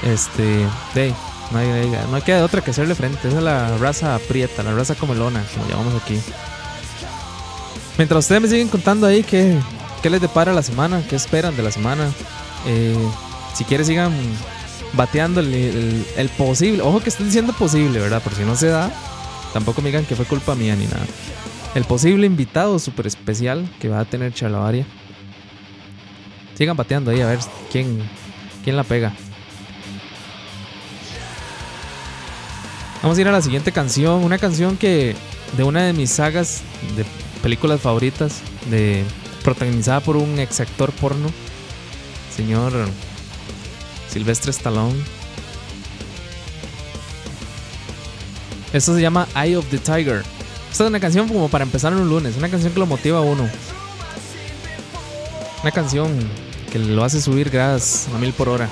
Este, 0.03 0.65
hey, 0.93 1.15
no 1.51 1.57
hay, 1.57 1.89
no 2.09 2.15
hay 2.15 2.21
queda 2.21 2.45
otra 2.45 2.62
que 2.62 2.71
hacerle 2.71 2.93
frente. 2.95 3.27
Esa 3.27 3.38
es 3.38 3.43
la 3.43 3.77
raza 3.77 4.15
aprieta, 4.15 4.62
la 4.62 4.73
raza 4.73 4.95
comelona, 4.95 5.43
como 5.53 5.67
llamamos 5.67 6.01
aquí. 6.01 6.19
Mientras 7.97 8.25
ustedes 8.25 8.41
me 8.41 8.47
siguen 8.47 8.69
contando 8.69 9.07
ahí 9.07 9.23
qué, 9.23 9.57
qué 10.01 10.09
les 10.09 10.21
depara 10.21 10.53
la 10.53 10.63
semana, 10.63 11.03
qué 11.09 11.15
esperan 11.15 11.55
de 11.57 11.63
la 11.63 11.71
semana. 11.71 12.09
Eh, 12.67 12.95
si 13.53 13.65
quieren 13.65 13.85
sigan 13.85 14.13
bateando 14.93 15.39
el, 15.41 15.54
el- 16.17 16.30
posible. 16.30 16.82
Ojo 16.82 16.99
que 17.02 17.10
estoy 17.10 17.25
diciendo 17.28 17.54
posible, 17.54 17.99
¿verdad? 17.99 18.21
Por 18.21 18.34
si 18.34 18.43
no 18.43 18.56
se 18.56 18.67
da, 18.67 18.91
tampoco 19.54 19.82
me 19.82 19.89
digan 19.89 20.06
que 20.06 20.15
fue 20.15 20.25
culpa 20.25 20.56
mía 20.56 20.75
ni 20.75 20.86
nada. 20.86 21.06
El 21.75 21.84
posible 21.86 22.25
invitado 22.25 22.80
súper 22.80 23.08
especial 23.08 23.69
que 23.80 23.89
va 23.89 23.99
a 23.99 24.06
tener 24.06 24.34
Charlavaria. 24.34 24.86
Sigan 26.58 26.75
bateando 26.75 27.12
ahí 27.12 27.21
a 27.21 27.28
ver 27.28 27.39
quién, 27.71 28.02
quién 28.63 28.75
la 28.75 28.84
pega. 28.84 29.13
Vamos 33.02 33.17
a 33.17 33.21
ir 33.21 33.28
a 33.28 33.32
la 33.32 33.41
siguiente 33.41 33.71
canción. 33.71 34.23
Una 34.23 34.38
canción 34.38 34.75
que 34.75 35.15
de 35.56 35.63
una 35.63 35.84
de 35.84 35.93
mis 35.93 36.10
sagas 36.10 36.62
de 36.97 37.06
películas 37.41 37.80
favoritas, 37.80 38.41
de, 38.69 39.04
protagonizada 39.43 40.02
por 40.02 40.17
un 40.17 40.38
ex 40.39 40.60
actor 40.60 40.91
porno, 40.91 41.30
señor 42.36 42.73
Silvestre 44.12 44.52
Stallone. 44.52 44.95
Esto 48.74 48.95
se 48.95 49.02
llama 49.02 49.28
Eye 49.36 49.58
of 49.58 49.65
the 49.69 49.78
Tiger. 49.80 50.24
Esta 50.72 50.84
es 50.84 50.89
una 50.89 51.00
canción 51.00 51.28
como 51.28 51.50
para 51.50 51.63
empezar 51.63 51.91
en 51.93 52.00
un 52.00 52.10
lunes, 52.10 52.38
una 52.38 52.50
canción 52.50 52.72
que 52.72 52.80
lo 52.80 52.86
motiva 52.86 53.19
a 53.19 53.22
uno. 53.22 53.50
Una 55.62 55.72
canción 55.72 56.10
que 56.72 56.80
lo 56.80 57.04
hace 57.04 57.19
subir 57.19 57.50
gradas 57.50 58.08
a 58.13 58.17
mil 58.17 58.32
por 58.34 58.50
hora. 58.50 58.69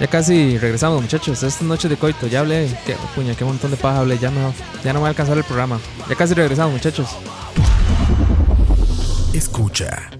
Ya 0.00 0.06
casi 0.06 0.56
regresamos, 0.56 1.02
muchachos. 1.02 1.42
Esta 1.42 1.64
noche 1.64 1.88
de 1.88 1.96
coito, 1.96 2.26
ya 2.26 2.40
hablé. 2.40 2.74
Qué, 2.86 2.96
puña, 3.14 3.34
qué 3.34 3.44
montón 3.44 3.70
de 3.70 3.76
paja 3.76 3.98
hablé. 3.98 4.18
Ya, 4.18 4.30
ya 4.82 4.92
no 4.92 5.00
me 5.00 5.00
va 5.00 5.06
a 5.06 5.10
alcanzar 5.10 5.36
el 5.36 5.44
programa. 5.44 5.78
Ya 6.08 6.14
casi 6.14 6.32
regresamos, 6.32 6.72
muchachos. 6.72 7.08
Escucha. 9.34 10.19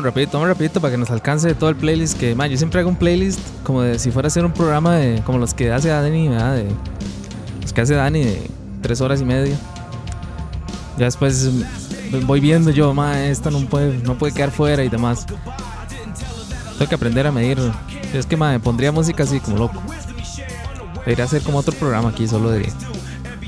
Vamos 0.00 0.14
rapidito, 0.14 0.38
vamos 0.38 0.48
rapidito 0.48 0.80
para 0.80 0.92
que 0.92 0.96
nos 0.96 1.10
alcance 1.10 1.54
todo 1.54 1.68
el 1.68 1.76
playlist 1.76 2.18
que, 2.18 2.34
man, 2.34 2.48
yo 2.48 2.56
siempre 2.56 2.80
hago 2.80 2.88
un 2.88 2.96
playlist 2.96 3.38
como 3.64 3.82
de 3.82 3.98
si 3.98 4.10
fuera 4.10 4.28
a 4.28 4.28
hacer 4.28 4.46
un 4.46 4.52
programa 4.52 4.96
de 4.96 5.20
como 5.26 5.36
los 5.36 5.52
que 5.52 5.70
hace 5.70 5.88
Dani, 5.88 6.28
¿verdad? 6.28 6.54
De, 6.54 6.68
los 7.60 7.70
que 7.74 7.82
hace 7.82 7.96
Dani 7.96 8.24
de 8.24 8.50
tres 8.80 9.02
horas 9.02 9.20
y 9.20 9.26
media. 9.26 9.54
Ya 10.96 11.04
después 11.04 11.50
voy 12.22 12.40
viendo 12.40 12.70
yo, 12.70 12.94
man, 12.94 13.14
esta 13.18 13.50
no 13.50 13.60
puede, 13.66 13.98
no 13.98 14.16
puede 14.16 14.32
quedar 14.32 14.50
fuera 14.50 14.82
y 14.82 14.88
demás. 14.88 15.26
Tengo 16.78 16.88
que 16.88 16.94
aprender 16.94 17.26
a 17.26 17.30
medir. 17.30 17.58
Es 18.14 18.24
que, 18.24 18.38
man, 18.38 18.58
pondría 18.62 18.92
música 18.92 19.24
así 19.24 19.38
como 19.38 19.58
loco. 19.58 19.82
Debería 21.04 21.26
hacer 21.26 21.42
como 21.42 21.58
otro 21.58 21.74
programa 21.74 22.08
aquí 22.08 22.26
solo 22.26 22.48
de... 22.48 22.72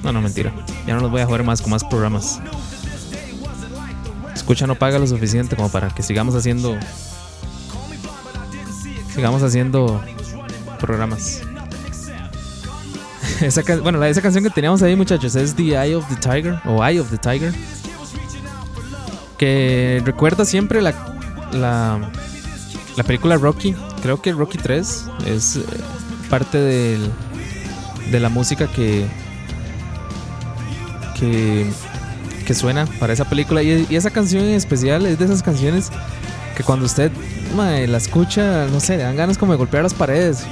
No, 0.03 0.13
no, 0.13 0.21
mentira. 0.21 0.53
Ya 0.87 0.97
no 0.97 1.01
los 1.01 1.11
voy 1.11 1.23
a 1.23 1.25
jugar 1.25 1.45
más 1.45 1.63
con 1.63 1.71
más 1.71 1.83
programas. 1.83 2.43
Escucha 4.43 4.67
no 4.67 4.75
paga 4.75 4.99
lo 4.99 5.07
suficiente 5.07 5.55
como 5.55 5.69
para 5.69 5.89
que 5.91 6.03
sigamos 6.03 6.35
haciendo. 6.35 6.77
Sigamos 9.15 9.41
haciendo 9.45 10.03
programas. 10.81 11.43
Esa 13.41 13.63
bueno, 13.81 14.03
esa 14.05 14.21
canción 14.21 14.43
que 14.43 14.51
teníamos 14.51 14.83
ahí, 14.83 14.97
muchachos, 14.97 15.37
es 15.37 15.55
The 15.55 15.81
Eye 15.81 15.95
of 15.95 16.09
the 16.09 16.17
Tiger 16.17 16.61
o 16.65 16.85
Eye 16.85 16.99
of 16.99 17.09
the 17.11 17.19
Tiger. 17.19 17.55
Que 19.39 20.03
recuerda 20.05 20.45
siempre 20.45 20.83
la, 20.83 20.93
la, 21.53 22.11
la 22.97 23.05
película 23.05 23.37
Rocky. 23.37 23.77
Creo 24.03 24.21
que 24.21 24.33
Rocky 24.33 24.59
3 24.59 25.05
es 25.27 25.57
eh, 25.57 25.63
parte 26.29 26.59
del, 26.59 27.13
de 28.11 28.19
la 28.19 28.29
música 28.29 28.67
que, 28.67 29.07
que 31.19 31.71
que 32.43 32.55
suena 32.55 32.87
para 32.99 33.13
esa 33.13 33.25
película. 33.25 33.63
Y, 33.63 33.87
esa 33.91 34.11
canción 34.11 34.45
en 34.45 34.55
especial 34.55 35.07
es 35.07 35.19
de 35.19 35.25
esas 35.25 35.43
canciones 35.43 35.91
que 36.57 36.63
cuando 36.63 36.87
usted 36.87 37.11
la 37.57 37.99
escucha, 37.99 38.67
no 38.67 38.81
sé, 38.81 38.97
le 38.97 39.03
dan 39.03 39.17
ganas 39.17 39.39
como 39.39 39.53
de 39.53 39.59
golpear 39.59 39.83
las 39.83 39.95
paredes. 39.95 40.47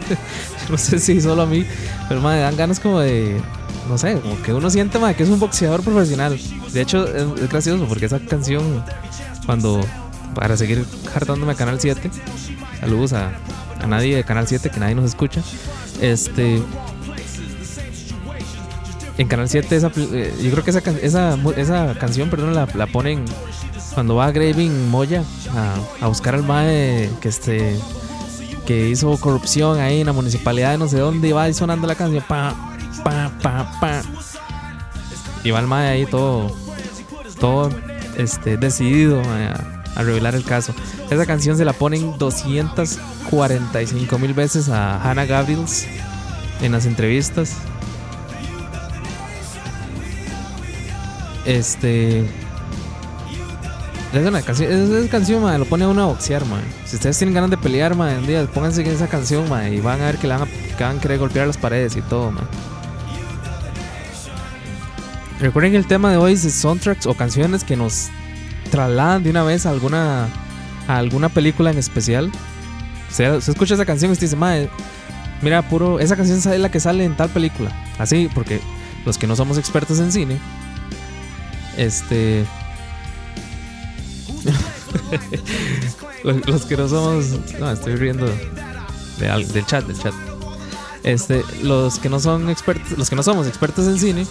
no 0.70 0.78
sé 0.78 0.98
si 0.98 1.20
solo 1.20 1.42
a 1.42 1.46
mí, 1.46 1.64
pero 2.08 2.20
dan 2.22 2.56
ganas 2.56 2.80
como 2.80 3.00
de, 3.00 3.40
no 3.88 3.98
sé, 3.98 4.14
como 4.20 4.40
que 4.42 4.52
uno 4.52 4.70
siente 4.70 4.98
que 5.14 5.22
es 5.22 5.28
un 5.28 5.38
boxeador 5.38 5.82
profesional. 5.82 6.38
De 6.72 6.80
hecho, 6.80 7.06
es, 7.06 7.42
es 7.42 7.48
gracioso 7.50 7.86
porque 7.86 8.06
esa 8.06 8.18
canción, 8.20 8.84
cuando, 9.46 9.80
para 10.34 10.56
seguir 10.56 10.84
hartándome 11.14 11.52
a 11.52 11.54
Canal 11.54 11.80
7, 11.80 12.10
saludos 12.80 13.12
a, 13.12 13.32
a 13.80 13.86
nadie 13.86 14.16
de 14.16 14.24
Canal 14.24 14.46
7, 14.46 14.70
que 14.70 14.80
nadie 14.80 14.94
nos 14.94 15.06
escucha. 15.06 15.42
Este, 16.00 16.62
en 19.20 19.28
Canal 19.28 19.48
7 19.50 19.76
esa, 19.76 19.92
eh, 19.98 20.34
yo 20.42 20.50
creo 20.50 20.64
que 20.64 20.70
esa, 20.70 20.80
esa, 21.02 21.38
esa 21.58 21.94
canción 21.98 22.30
perdón 22.30 22.54
la, 22.54 22.66
ponen 22.86 23.26
cuando 23.92 24.14
va 24.14 24.32
Graving 24.32 24.88
Moya 24.88 25.24
a, 25.54 25.74
a 26.00 26.08
buscar 26.08 26.34
al 26.34 26.42
mae 26.42 27.10
que 27.20 27.28
este 27.28 27.78
que 28.64 28.88
hizo 28.88 29.14
corrupción 29.18 29.78
ahí 29.78 30.00
en 30.00 30.06
la 30.06 30.14
municipalidad 30.14 30.70
de 30.70 30.78
no 30.78 30.88
sé 30.88 31.00
dónde 31.00 31.28
y 31.28 31.32
va 31.32 31.42
ahí 31.42 31.52
sonando 31.52 31.86
la 31.86 31.96
canción 31.96 32.24
pa 32.26 32.54
pa 33.04 33.30
pa 33.42 33.78
pa. 33.78 34.00
Y 35.44 35.50
va 35.50 35.60
el 35.60 35.66
mae 35.66 35.88
ahí 35.88 36.06
todo 36.06 36.56
todo 37.38 37.68
este 38.16 38.56
decidido 38.56 39.20
a, 39.20 39.82
a 39.96 40.02
revelar 40.02 40.34
el 40.34 40.44
caso. 40.44 40.74
Esa 41.10 41.26
canción 41.26 41.58
se 41.58 41.66
la 41.66 41.74
ponen 41.74 42.16
245 42.16 44.18
mil 44.18 44.32
veces 44.32 44.70
a 44.70 44.98
Hannah 45.02 45.26
Gabriels 45.26 45.86
en 46.62 46.72
las 46.72 46.86
entrevistas 46.86 47.58
Este. 51.50 52.20
Es 54.12 54.26
una 54.26 54.40
canción, 54.42 54.70
es- 54.72 54.88
esa 54.88 55.10
canción, 55.10 55.42
madre, 55.42 55.58
lo 55.58 55.64
pone 55.64 55.84
a 55.84 55.88
uno 55.88 56.02
a 56.02 56.06
boxear, 56.06 56.44
madre. 56.44 56.64
Si 56.84 56.94
ustedes 56.96 57.18
tienen 57.18 57.34
ganas 57.34 57.50
de 57.50 57.56
pelear, 57.56 57.96
madre, 57.96 58.18
un 58.18 58.26
día 58.26 58.46
pónganse 58.46 58.82
en 58.82 58.88
esa 58.88 59.08
canción, 59.08 59.48
madre, 59.48 59.74
y 59.74 59.80
van 59.80 60.00
a 60.00 60.06
ver 60.06 60.18
que, 60.18 60.28
le 60.28 60.34
van 60.34 60.42
a, 60.42 60.76
que 60.76 60.84
van 60.84 60.98
a 60.98 61.00
querer 61.00 61.18
golpear 61.18 61.46
las 61.48 61.56
paredes 61.56 61.96
y 61.96 62.02
todo, 62.02 62.30
madre. 62.30 62.46
Recuerden 65.40 65.72
que 65.72 65.78
el 65.78 65.86
tema 65.86 66.10
de 66.12 66.18
hoy 66.18 66.34
es 66.34 66.52
soundtracks 66.54 67.06
o 67.06 67.14
canciones 67.14 67.64
que 67.64 67.76
nos 67.76 68.08
trasladan 68.70 69.24
de 69.24 69.30
una 69.30 69.42
vez 69.42 69.66
a 69.66 69.70
alguna, 69.70 70.28
alguna 70.86 71.28
película 71.30 71.70
en 71.70 71.78
especial. 71.78 72.30
O 73.10 73.12
sea, 73.14 73.34
escucha 73.36 73.74
esa 73.74 73.86
canción 73.86 74.10
y 74.10 74.12
usted 74.12 74.26
dice, 74.26 74.36
madre, 74.36 74.68
mira, 75.42 75.62
puro, 75.68 75.98
esa 75.98 76.14
canción 76.14 76.38
es 76.38 76.60
la 76.60 76.70
que 76.70 76.78
sale 76.78 77.04
en 77.04 77.16
tal 77.16 77.28
película. 77.30 77.72
Así, 77.98 78.28
porque 78.34 78.60
los 79.04 79.18
que 79.18 79.26
no 79.26 79.34
somos 79.34 79.58
expertos 79.58 79.98
en 79.98 80.12
cine, 80.12 80.38
este. 81.80 82.46
los, 86.24 86.62
que 86.66 86.76
no 86.76 86.88
somos. 86.88 87.26
No, 87.58 87.70
estoy 87.70 87.96
riendo 87.96 88.26
de 88.26 89.28
del 89.52 89.66
chat, 89.66 89.86
del 89.86 89.98
chat. 89.98 90.12
Este, 91.02 91.42
los 91.62 91.98
que 91.98 92.10
no 92.10 92.20
son 92.20 92.50
expertos, 92.50 92.98
los 92.98 93.08
que 93.08 93.16
no 93.16 93.22
somos 93.22 93.46
expertos 93.46 93.86
en 93.86 93.98
cine, 93.98 94.26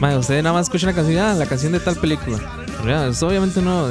madre, 0.00 0.16
usted 0.16 0.42
nada 0.42 0.54
más 0.54 0.66
escucha 0.66 0.86
la 0.86 0.94
canción, 0.94 1.18
ah, 1.18 1.34
la 1.34 1.46
canción 1.46 1.72
de 1.72 1.80
tal 1.80 1.96
película. 1.96 2.38
Ya, 2.86 3.06
eso 3.08 3.28
obviamente 3.28 3.60
no, 3.60 3.88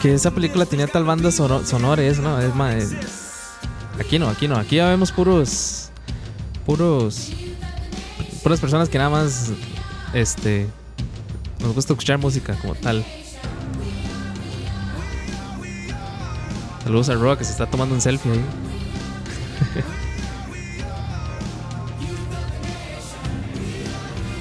que 0.00 0.14
esa 0.14 0.30
película 0.30 0.64
tenía 0.64 0.86
tal 0.86 1.04
banda 1.04 1.30
sono- 1.30 1.64
sonora 1.66 2.02
no, 2.22 2.40
es 2.40 2.54
más, 2.54 2.84
aquí 4.00 4.18
no, 4.18 4.30
aquí 4.30 4.48
no, 4.48 4.56
aquí 4.56 4.76
ya 4.76 4.88
vemos 4.88 5.12
puros, 5.12 5.90
puros, 6.64 7.30
puras 8.42 8.60
personas 8.60 8.88
que 8.88 8.96
nada 8.96 9.10
más, 9.10 9.50
este, 10.14 10.68
nos 11.64 11.74
gusta 11.74 11.92
escuchar 11.94 12.18
música 12.18 12.54
como 12.60 12.74
tal. 12.74 13.04
Saludos 16.84 17.08
a 17.08 17.14
Roa 17.14 17.38
que 17.38 17.44
se 17.44 17.52
está 17.52 17.66
tomando 17.66 17.94
un 17.94 18.00
selfie 18.00 18.32
ahí. 18.32 18.44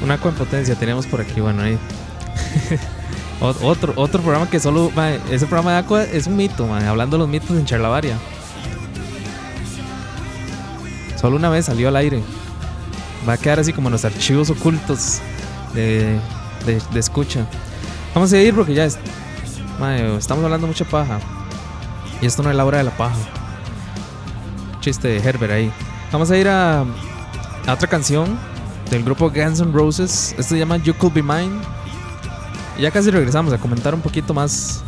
Una 0.04 0.18
en 0.18 0.36
potencia 0.36 0.76
tenemos 0.76 1.06
por 1.08 1.22
aquí, 1.22 1.40
bueno 1.40 1.62
ahí. 1.64 1.78
Ot- 3.42 3.58
otro, 3.62 3.94
otro 3.96 4.22
programa 4.22 4.50
que 4.50 4.60
solo. 4.60 4.92
ese 5.32 5.46
programa 5.48 5.72
de 5.74 5.78
Aqua 5.78 6.04
es 6.04 6.28
un 6.28 6.36
mito, 6.36 6.68
mae, 6.68 6.86
hablando 6.86 7.16
de 7.18 7.20
los 7.20 7.30
mitos 7.30 7.52
en 7.52 7.66
Charlavaria. 7.66 8.18
Solo 11.20 11.38
una 11.38 11.50
vez 11.50 11.66
salió 11.66 11.88
al 11.88 11.96
aire. 11.96 12.22
Va 13.28 13.34
a 13.34 13.38
quedar 13.38 13.60
así 13.60 13.72
como 13.72 13.88
en 13.88 13.94
los 13.94 14.04
archivos 14.04 14.50
ocultos 14.50 15.20
de, 15.74 16.20
de, 16.66 16.82
escucha. 16.96 17.46
Vamos 18.14 18.32
a 18.34 18.40
ir 18.40 18.54
porque 18.54 18.74
ya 18.74 18.86
estamos 18.86 20.44
hablando 20.44 20.68
mucha 20.68 20.86
paja. 20.86 21.20
Y 22.22 22.26
esto 22.26 22.44
no 22.44 22.50
es 22.50 22.56
la 22.56 22.66
hora 22.66 22.78
de 22.78 22.84
la 22.86 22.96
paja. 22.96 23.18
Chiste 24.80 25.08
de 25.08 25.18
Herbert 25.18 25.54
ahí. 25.54 25.72
Vamos 26.12 26.30
a 26.32 26.38
ir 26.38 26.48
a, 26.48 26.82
a 26.82 27.74
otra 27.74 27.88
canción 27.88 28.38
del 28.90 29.04
grupo 29.04 29.30
Guns 29.30 29.60
N' 29.60 29.74
Roses. 29.74 30.36
Esto 30.38 30.54
se 30.56 30.60
llama 30.60 30.78
You 30.78 30.94
Could 30.94 31.14
Be 31.14 31.24
Mine. 31.24 31.60
Y 32.78 32.84
ya 32.84 32.92
casi 32.92 33.12
regresamos 33.12 33.54
a 33.54 33.58
comentar 33.58 33.94
un 33.94 34.02
poquito 34.02 34.34
más 34.34 34.84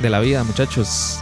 de 0.00 0.10
la 0.10 0.20
vida, 0.20 0.44
muchachos. 0.44 1.20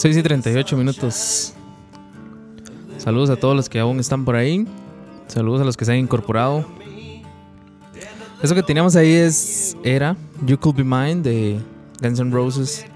6 0.00 0.16
y 0.16 0.22
38 0.22 0.78
minutos. 0.78 1.52
Saludos 2.96 3.28
a 3.28 3.36
todos 3.36 3.54
los 3.54 3.68
que 3.68 3.78
aún 3.78 4.00
están 4.00 4.24
por 4.24 4.34
ahí. 4.34 4.66
Saludos 5.26 5.60
a 5.60 5.64
los 5.64 5.76
que 5.76 5.84
se 5.84 5.92
han 5.92 5.98
incorporado. 5.98 6.64
Eso 8.42 8.54
que 8.54 8.62
teníamos 8.62 8.96
ahí 8.96 9.12
es 9.12 9.76
era 9.84 10.16
You 10.46 10.58
Could 10.58 10.76
Be 10.76 10.84
Mine 10.84 11.16
de 11.16 11.60
Guns 12.00 12.18
N' 12.18 12.32
Roses. 12.32 12.86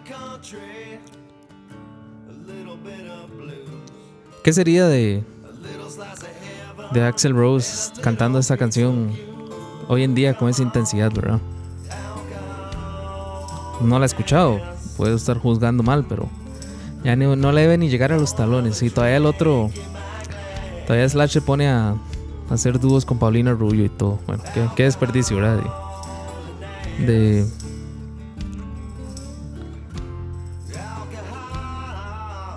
¿Qué 4.42 4.52
sería 4.54 4.86
de 4.86 5.22
de 6.90 7.02
Axel 7.04 7.34
Rose 7.34 7.92
cantando 8.00 8.38
esta 8.38 8.56
canción 8.56 9.10
hoy 9.88 10.04
en 10.04 10.14
día 10.14 10.38
con 10.38 10.48
esa 10.48 10.62
intensidad, 10.62 11.12
verdad? 11.12 11.38
No 13.82 13.98
la 13.98 14.06
he 14.06 14.06
escuchado, 14.06 14.58
puedo 14.96 15.14
estar 15.14 15.36
juzgando 15.36 15.82
mal, 15.82 16.06
pero 16.08 16.30
ya 17.04 17.16
no 17.16 17.52
le 17.52 17.60
debe 17.60 17.78
ni 17.78 17.90
llegar 17.90 18.12
a 18.12 18.16
los 18.16 18.34
talones. 18.34 18.82
Y 18.82 18.90
todavía 18.90 19.18
el 19.18 19.26
otro, 19.26 19.70
todavía 20.86 21.08
Slash 21.08 21.30
se 21.30 21.40
pone 21.42 21.68
a, 21.68 21.94
hacer 22.50 22.80
dúos 22.80 23.04
con 23.04 23.18
Paulina 23.18 23.52
Rubio 23.52 23.84
y 23.84 23.90
todo. 23.90 24.18
Bueno, 24.26 24.42
qué, 24.54 24.66
qué 24.74 24.84
desperdicio, 24.84 25.36
¿verdad? 25.36 25.62
De, 26.98 27.06
de 27.06 27.46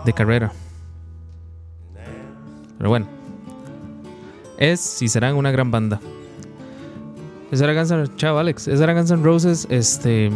de 0.07 0.13
carrera. 0.13 0.53
Pero 2.77 2.89
bueno. 2.89 3.07
Es 4.57 5.01
y 5.01 5.09
serán 5.09 5.35
una 5.35 5.51
gran 5.51 5.69
banda. 5.69 5.99
Esa 7.51 7.65
era 7.65 7.73
Guns 7.73 7.91
N' 7.91 8.15
Chao, 8.15 8.37
Alex. 8.37 8.67
Esa 8.67 8.85
era 8.85 8.93
Guns 8.93 9.11
N' 9.11 9.21
Roses. 9.21 9.67
Este. 9.69 10.31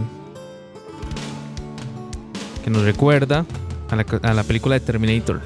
Que 2.64 2.70
nos 2.70 2.84
recuerda 2.84 3.46
a 3.92 3.96
la, 3.96 4.06
a 4.24 4.34
la 4.34 4.44
película 4.44 4.74
de 4.76 4.80
Terminator. 4.80 5.42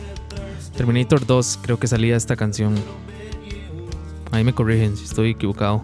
Terminator 0.78 1.26
2, 1.26 1.60
creo 1.62 1.80
que 1.80 1.88
salía 1.88 2.16
esta 2.16 2.36
canción. 2.36 2.76
Ahí 4.32 4.44
me 4.44 4.54
corrigen 4.54 4.96
si 4.98 5.06
estoy 5.06 5.32
equivocado. 5.32 5.82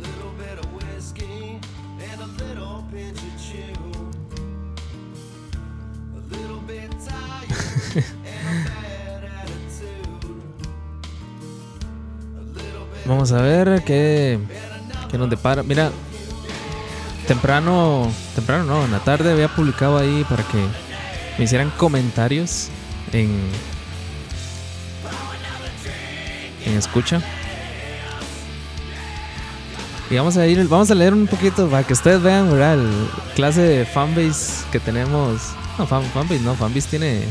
Vamos 13.05 13.31
a 13.31 13.41
ver 13.41 13.83
qué, 13.83 14.39
qué 15.09 15.17
nos 15.17 15.29
depara. 15.29 15.63
Mira, 15.63 15.89
temprano, 17.27 18.11
temprano 18.35 18.65
no, 18.65 18.83
en 18.85 18.91
la 18.91 18.99
tarde 18.99 19.31
había 19.31 19.47
publicado 19.47 19.97
ahí 19.97 20.25
para 20.29 20.43
que 20.43 20.90
me 21.41 21.45
hicieran 21.45 21.71
comentarios 21.71 22.67
en, 23.11 23.31
en 26.67 26.77
escucha. 26.77 27.19
Y 30.11 30.17
vamos 30.17 30.37
a 30.37 30.45
ir, 30.45 30.67
vamos 30.67 30.91
a 30.91 30.93
leer 30.93 31.15
un 31.15 31.25
poquito 31.25 31.67
para 31.67 31.81
que 31.81 31.93
ustedes 31.93 32.21
vean, 32.21 32.51
¿verdad? 32.51 32.75
El 32.75 33.09
clase 33.33 33.61
de 33.61 33.85
fanbase 33.87 34.65
que 34.71 34.79
tenemos. 34.79 35.41
No, 35.79 35.87
fan, 35.87 36.03
fanbase 36.13 36.41
no, 36.41 36.53
fanbase 36.53 36.87
tiene 36.87 37.23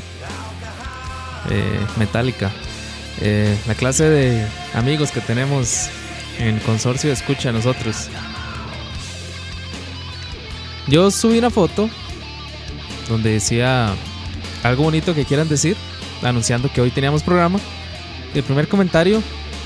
eh, 1.49 1.81
Metallica. 1.97 2.51
Eh, 3.21 3.57
la 3.69 3.77
clase 3.77 4.11
de 4.11 4.45
amigos 4.75 5.13
que 5.13 5.21
tenemos 5.21 5.87
en 6.41 6.59
consorcio 6.59 7.11
de 7.11 7.15
escucha 7.15 7.53
nosotros. 7.53 8.09
Yo 10.89 11.13
subí 11.13 11.39
una 11.39 11.51
foto 11.51 11.89
donde 13.11 13.31
decía 13.33 13.93
algo 14.63 14.85
bonito 14.85 15.15
que 15.15 15.25
quieran 15.27 15.49
decir, 15.49 15.77
anunciando 16.23 16.73
que 16.73 16.81
hoy 16.81 16.91
teníamos 16.91 17.23
programa. 17.23 17.59
El 18.35 18.43
primer 18.45 18.69
comentario, 18.69 19.23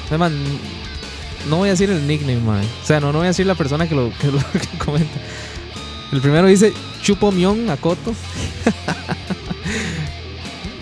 además, 0.09 0.33
no 1.49 1.59
voy 1.59 1.69
a 1.69 1.73
decir 1.73 1.91
el 1.91 2.07
nickname, 2.07 2.41
mae. 2.41 2.65
O 2.83 2.87
sea, 2.87 2.99
no, 2.99 3.13
no 3.13 3.19
voy 3.19 3.27
a 3.27 3.29
decir 3.29 3.47
la 3.47 3.55
persona 3.55 3.87
que 3.89 3.95
lo, 3.95 4.11
que 4.19 4.29
lo- 4.33 4.39
que 4.53 4.79
comenta. 4.79 5.19
El 6.13 6.21
primero 6.21 6.47
dice 6.47 6.73
Chupo 7.03 7.31
Mion 7.31 7.69
Akoto. 7.71 8.15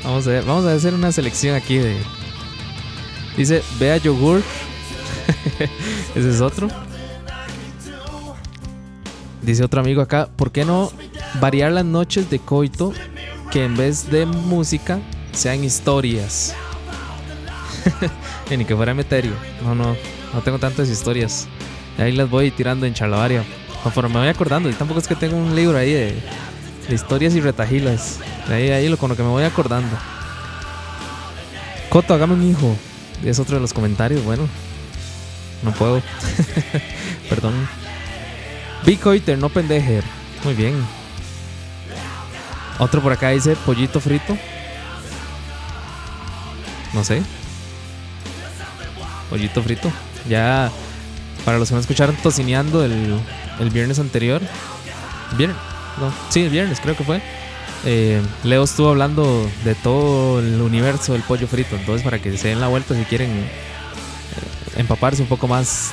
vamos 0.04 0.26
a 0.26 0.30
ver, 0.30 0.44
vamos 0.44 0.64
a 0.66 0.74
hacer 0.74 0.94
una 0.94 1.10
selección 1.12 1.56
aquí 1.56 1.78
de. 1.78 1.96
Dice 3.36 3.62
Vea 3.80 3.96
Yogur. 3.96 4.42
Ese 6.14 6.30
es 6.30 6.40
otro. 6.40 6.68
Dice 9.40 9.64
otro 9.64 9.80
amigo 9.80 10.02
acá, 10.02 10.28
¿por 10.36 10.52
qué 10.52 10.64
no 10.64 10.92
variar 11.40 11.72
las 11.72 11.84
noches 11.84 12.30
de 12.30 12.38
coito 12.38 12.92
que 13.50 13.64
en 13.64 13.76
vez 13.76 14.10
de 14.10 14.26
música 14.26 15.00
sean 15.32 15.64
historias? 15.64 16.54
Ni 18.56 18.64
que 18.64 18.76
fuera 18.76 18.94
Meterio. 18.94 19.32
No, 19.62 19.74
no, 19.74 19.96
no 20.32 20.40
tengo 20.42 20.58
tantas 20.58 20.88
historias. 20.88 21.48
Ahí 21.98 22.12
las 22.12 22.28
voy 22.28 22.50
tirando 22.50 22.86
en 22.86 22.94
charlavaria. 22.94 23.44
Conforme 23.82 24.14
me 24.14 24.20
voy 24.20 24.28
acordando. 24.28 24.70
Y 24.70 24.74
tampoco 24.74 25.00
es 25.00 25.08
que 25.08 25.14
tengo 25.14 25.36
un 25.36 25.54
libro 25.54 25.76
ahí 25.76 25.92
de, 25.92 26.22
de 26.88 26.94
historias 26.94 27.34
y 27.34 27.40
retajilas. 27.40 28.18
Ahí, 28.48 28.70
ahí 28.70 28.88
lo, 28.88 28.96
con 28.96 29.10
lo 29.10 29.16
que 29.16 29.22
me 29.22 29.28
voy 29.28 29.44
acordando. 29.44 29.96
Coto, 31.88 32.14
hágame 32.14 32.34
un 32.34 32.50
hijo. 32.50 32.76
Es 33.24 33.38
otro 33.38 33.56
de 33.56 33.60
los 33.60 33.72
comentarios. 33.72 34.24
Bueno, 34.24 34.48
no 35.62 35.72
puedo. 35.72 36.02
Perdón. 37.28 37.68
Bitcoiter, 38.84 39.38
no 39.38 39.48
pendejer. 39.48 40.04
Muy 40.44 40.54
bien. 40.54 40.74
Otro 42.78 43.00
por 43.00 43.12
acá 43.12 43.28
dice 43.30 43.56
pollito 43.64 44.00
frito. 44.00 44.36
No 46.92 47.04
sé. 47.04 47.22
Pollito 49.30 49.62
frito. 49.62 49.90
Ya, 50.28 50.70
para 51.44 51.58
los 51.58 51.68
que 51.68 51.74
no 51.74 51.80
escucharon 51.80 52.14
tocineando 52.16 52.84
el, 52.84 53.18
el 53.60 53.70
viernes 53.70 53.98
anterior. 53.98 54.40
Viernes, 55.36 55.56
no, 55.98 56.12
sí, 56.28 56.42
el 56.42 56.50
viernes 56.50 56.80
creo 56.80 56.96
que 56.96 57.04
fue. 57.04 57.22
eh, 57.84 58.20
Leo 58.44 58.64
estuvo 58.64 58.90
hablando 58.90 59.48
de 59.64 59.74
todo 59.74 60.40
el 60.40 60.60
universo 60.60 61.12
del 61.14 61.22
pollo 61.22 61.46
frito. 61.46 61.76
Entonces, 61.76 62.02
para 62.02 62.18
que 62.20 62.36
se 62.36 62.48
den 62.48 62.60
la 62.60 62.68
vuelta 62.68 62.94
si 62.94 63.04
quieren 63.04 63.30
eh, 63.30 63.48
empaparse 64.76 65.22
un 65.22 65.28
poco 65.28 65.48
más. 65.48 65.92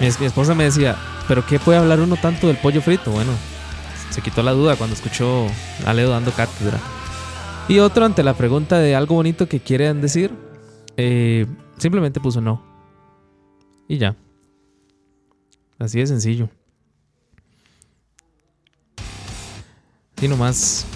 Mi, 0.00 0.08
mi 0.20 0.26
esposa 0.26 0.54
me 0.54 0.64
decía, 0.64 0.96
¿pero 1.28 1.46
qué 1.46 1.58
puede 1.58 1.78
hablar 1.78 2.00
uno 2.00 2.16
tanto 2.16 2.48
del 2.48 2.56
pollo 2.56 2.82
frito? 2.82 3.10
Bueno, 3.12 3.32
se 4.10 4.20
quitó 4.22 4.42
la 4.42 4.52
duda 4.52 4.76
cuando 4.76 4.94
escuchó 4.94 5.46
a 5.84 5.94
Leo 5.94 6.10
dando 6.10 6.32
cátedra. 6.32 6.78
Y 7.68 7.80
otro 7.80 8.04
ante 8.04 8.22
la 8.22 8.34
pregunta 8.34 8.78
de 8.78 8.94
algo 8.94 9.16
bonito 9.16 9.48
que 9.48 9.60
quieren 9.60 10.00
decir, 10.00 10.30
eh, 10.96 11.46
simplemente 11.78 12.20
puso 12.20 12.40
no. 12.40 12.62
Y 13.88 13.98
ya. 13.98 14.16
Así 15.78 15.98
de 15.98 16.06
sencillo. 16.06 16.48
Y 20.20 20.28
nomás. 20.28 20.86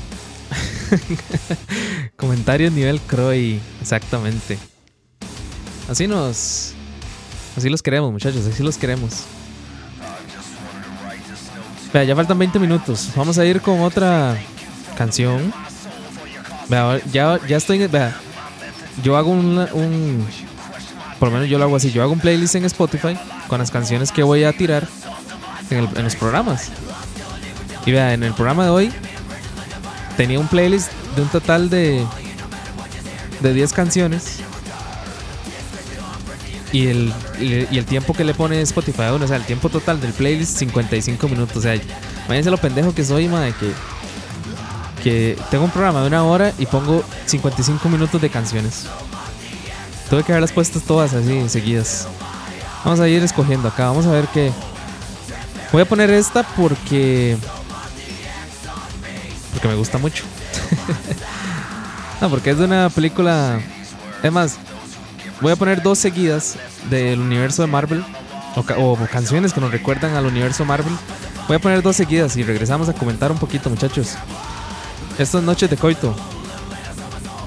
Comentarios 2.16 2.72
nivel 2.72 3.00
Croy. 3.00 3.60
Exactamente. 3.80 4.58
Así 5.88 6.06
nos. 6.06 6.74
Así 7.56 7.68
los 7.68 7.82
queremos, 7.82 8.12
muchachos. 8.12 8.46
Así 8.46 8.62
los 8.62 8.78
queremos. 8.78 9.26
Vea, 11.92 12.04
ya 12.04 12.14
faltan 12.14 12.38
20 12.38 12.58
minutos. 12.58 13.10
Vamos 13.16 13.38
a 13.38 13.44
ir 13.44 13.60
con 13.60 13.80
otra 13.80 14.36
canción. 14.96 15.52
Vea, 16.68 17.00
ya, 17.12 17.38
ya 17.48 17.56
estoy. 17.56 17.86
Vea, 17.86 18.16
yo 19.02 19.16
hago 19.16 19.30
un, 19.30 19.58
un. 19.72 20.26
Por 21.18 21.28
lo 21.28 21.34
menos 21.34 21.48
yo 21.48 21.58
lo 21.58 21.64
hago 21.64 21.76
así. 21.76 21.90
Yo 21.90 22.02
hago 22.02 22.12
un 22.12 22.20
playlist 22.20 22.54
en 22.54 22.64
Spotify 22.64 23.18
con 23.48 23.58
las 23.58 23.70
canciones 23.70 24.12
que 24.12 24.22
voy 24.22 24.44
a 24.44 24.52
tirar 24.52 24.86
en, 25.70 25.88
en 25.96 26.04
los 26.04 26.14
programas. 26.14 26.70
Y 27.86 27.92
vea, 27.92 28.14
en 28.14 28.22
el 28.22 28.34
programa 28.34 28.64
de 28.64 28.70
hoy 28.70 28.92
tenía 30.16 30.38
un 30.38 30.48
playlist 30.48 30.92
de 31.16 31.22
un 31.22 31.28
total 31.28 31.70
de. 31.70 32.04
de 33.40 33.52
10 33.52 33.72
canciones. 33.72 34.40
Y 36.72 36.86
el, 36.86 37.12
y 37.40 37.78
el 37.78 37.84
tiempo 37.84 38.14
que 38.14 38.22
le 38.24 38.32
pone 38.32 38.60
Spotify 38.60 39.02
a 39.02 39.14
uno, 39.14 39.24
o 39.24 39.28
sea, 39.28 39.36
el 39.36 39.44
tiempo 39.44 39.68
total 39.68 40.00
del 40.00 40.12
playlist, 40.12 40.56
55 40.58 41.28
minutos. 41.28 41.56
O 41.56 41.60
sea, 41.60 41.74
imagínense 41.74 42.50
lo 42.50 42.58
pendejo 42.58 42.94
que 42.94 43.04
soy, 43.04 43.26
madre, 43.26 43.54
que, 43.58 43.72
que 45.02 45.38
tengo 45.50 45.64
un 45.64 45.70
programa 45.70 46.02
de 46.02 46.06
una 46.06 46.22
hora 46.24 46.52
y 46.58 46.66
pongo 46.66 47.02
55 47.26 47.88
minutos 47.88 48.20
de 48.20 48.30
canciones. 48.30 48.86
Tuve 50.08 50.22
que 50.22 50.32
haberlas 50.32 50.52
puestas 50.52 50.82
todas 50.84 51.12
así, 51.12 51.48
seguidas. 51.48 52.06
Vamos 52.84 53.00
a 53.00 53.08
ir 53.08 53.22
escogiendo 53.22 53.68
acá, 53.68 53.86
vamos 53.86 54.06
a 54.06 54.12
ver 54.12 54.26
qué. 54.28 54.52
Voy 55.72 55.82
a 55.82 55.84
poner 55.84 56.10
esta 56.10 56.42
porque. 56.42 57.36
Porque 59.52 59.68
me 59.68 59.74
gusta 59.74 59.98
mucho. 59.98 60.24
no, 62.20 62.30
porque 62.30 62.50
es 62.50 62.58
de 62.58 62.64
una 62.64 62.90
película. 62.90 63.60
Es 64.22 64.32
más, 64.32 64.58
voy 65.40 65.52
a 65.52 65.56
poner 65.56 65.82
dos 65.82 65.98
seguidas 65.98 66.56
del 66.90 67.20
universo 67.20 67.62
de 67.62 67.68
Marvel. 67.68 68.04
O, 68.56 68.62
ca- 68.64 68.78
o 68.78 68.96
canciones 69.10 69.52
que 69.52 69.60
nos 69.60 69.70
recuerdan 69.70 70.14
al 70.16 70.26
universo 70.26 70.64
Marvel. 70.64 70.92
Voy 71.46 71.56
a 71.56 71.60
poner 71.60 71.82
dos 71.82 71.96
seguidas 71.96 72.36
y 72.36 72.42
regresamos 72.42 72.88
a 72.88 72.92
comentar 72.92 73.30
un 73.30 73.38
poquito, 73.38 73.70
muchachos. 73.70 74.14
Estas 75.18 75.42
noches 75.42 75.70
de 75.70 75.76
coito. 75.76 76.14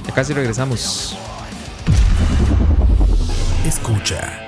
Ya 0.08 0.14
casi 0.14 0.34
regresamos. 0.34 1.16
Escucha. 3.66 4.40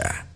Escucha. 0.00 0.26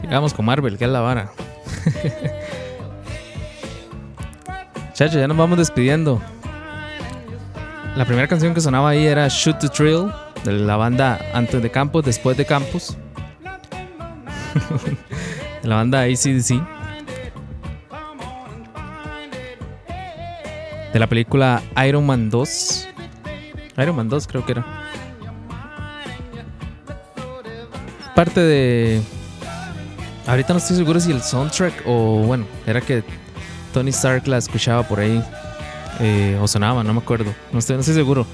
Sigamos 0.00 0.34
con 0.34 0.44
Marvel, 0.44 0.76
que 0.76 0.84
es 0.84 0.90
la 0.90 1.00
vara. 1.00 1.32
Chacho, 4.92 5.18
ya 5.18 5.26
nos 5.26 5.36
vamos 5.36 5.58
despidiendo. 5.58 6.20
La 7.96 8.04
primera 8.04 8.28
canción 8.28 8.52
que 8.54 8.60
sonaba 8.60 8.90
ahí 8.90 9.06
era 9.06 9.26
Shoot 9.28 9.58
the 9.58 9.68
Thrill 9.68 10.12
de 10.44 10.52
la 10.52 10.76
banda 10.76 11.20
antes 11.34 11.62
de 11.62 11.70
Campos, 11.70 12.04
después 12.04 12.36
de 12.36 12.44
Campos. 12.44 12.96
de 15.62 15.68
la 15.68 15.76
banda 15.76 16.02
ACDC. 16.02 16.60
De 20.92 20.98
la 20.98 21.06
película 21.06 21.62
Iron 21.86 22.06
Man 22.06 22.30
2. 22.30 22.88
Iron 23.78 23.96
Man 23.96 24.08
2 24.08 24.26
creo 24.26 24.44
que 24.44 24.52
era. 24.52 24.66
Parte 28.14 28.40
de 28.40 29.02
Ahorita 30.26 30.52
no 30.52 30.58
estoy 30.58 30.76
seguro 30.76 31.00
si 31.00 31.10
el 31.10 31.20
soundtrack 31.20 31.82
o 31.84 32.18
bueno, 32.18 32.46
era 32.66 32.80
que 32.80 33.02
Tony 33.74 33.90
Stark 33.90 34.28
la 34.28 34.38
escuchaba 34.38 34.82
por 34.84 35.00
ahí 35.00 35.22
eh, 36.00 36.38
o 36.40 36.46
sonaba, 36.46 36.84
no 36.84 36.92
me 36.94 37.00
acuerdo. 37.00 37.34
No 37.52 37.58
estoy, 37.58 37.76
no 37.76 37.80
estoy 37.80 37.94
seguro. 37.94 38.24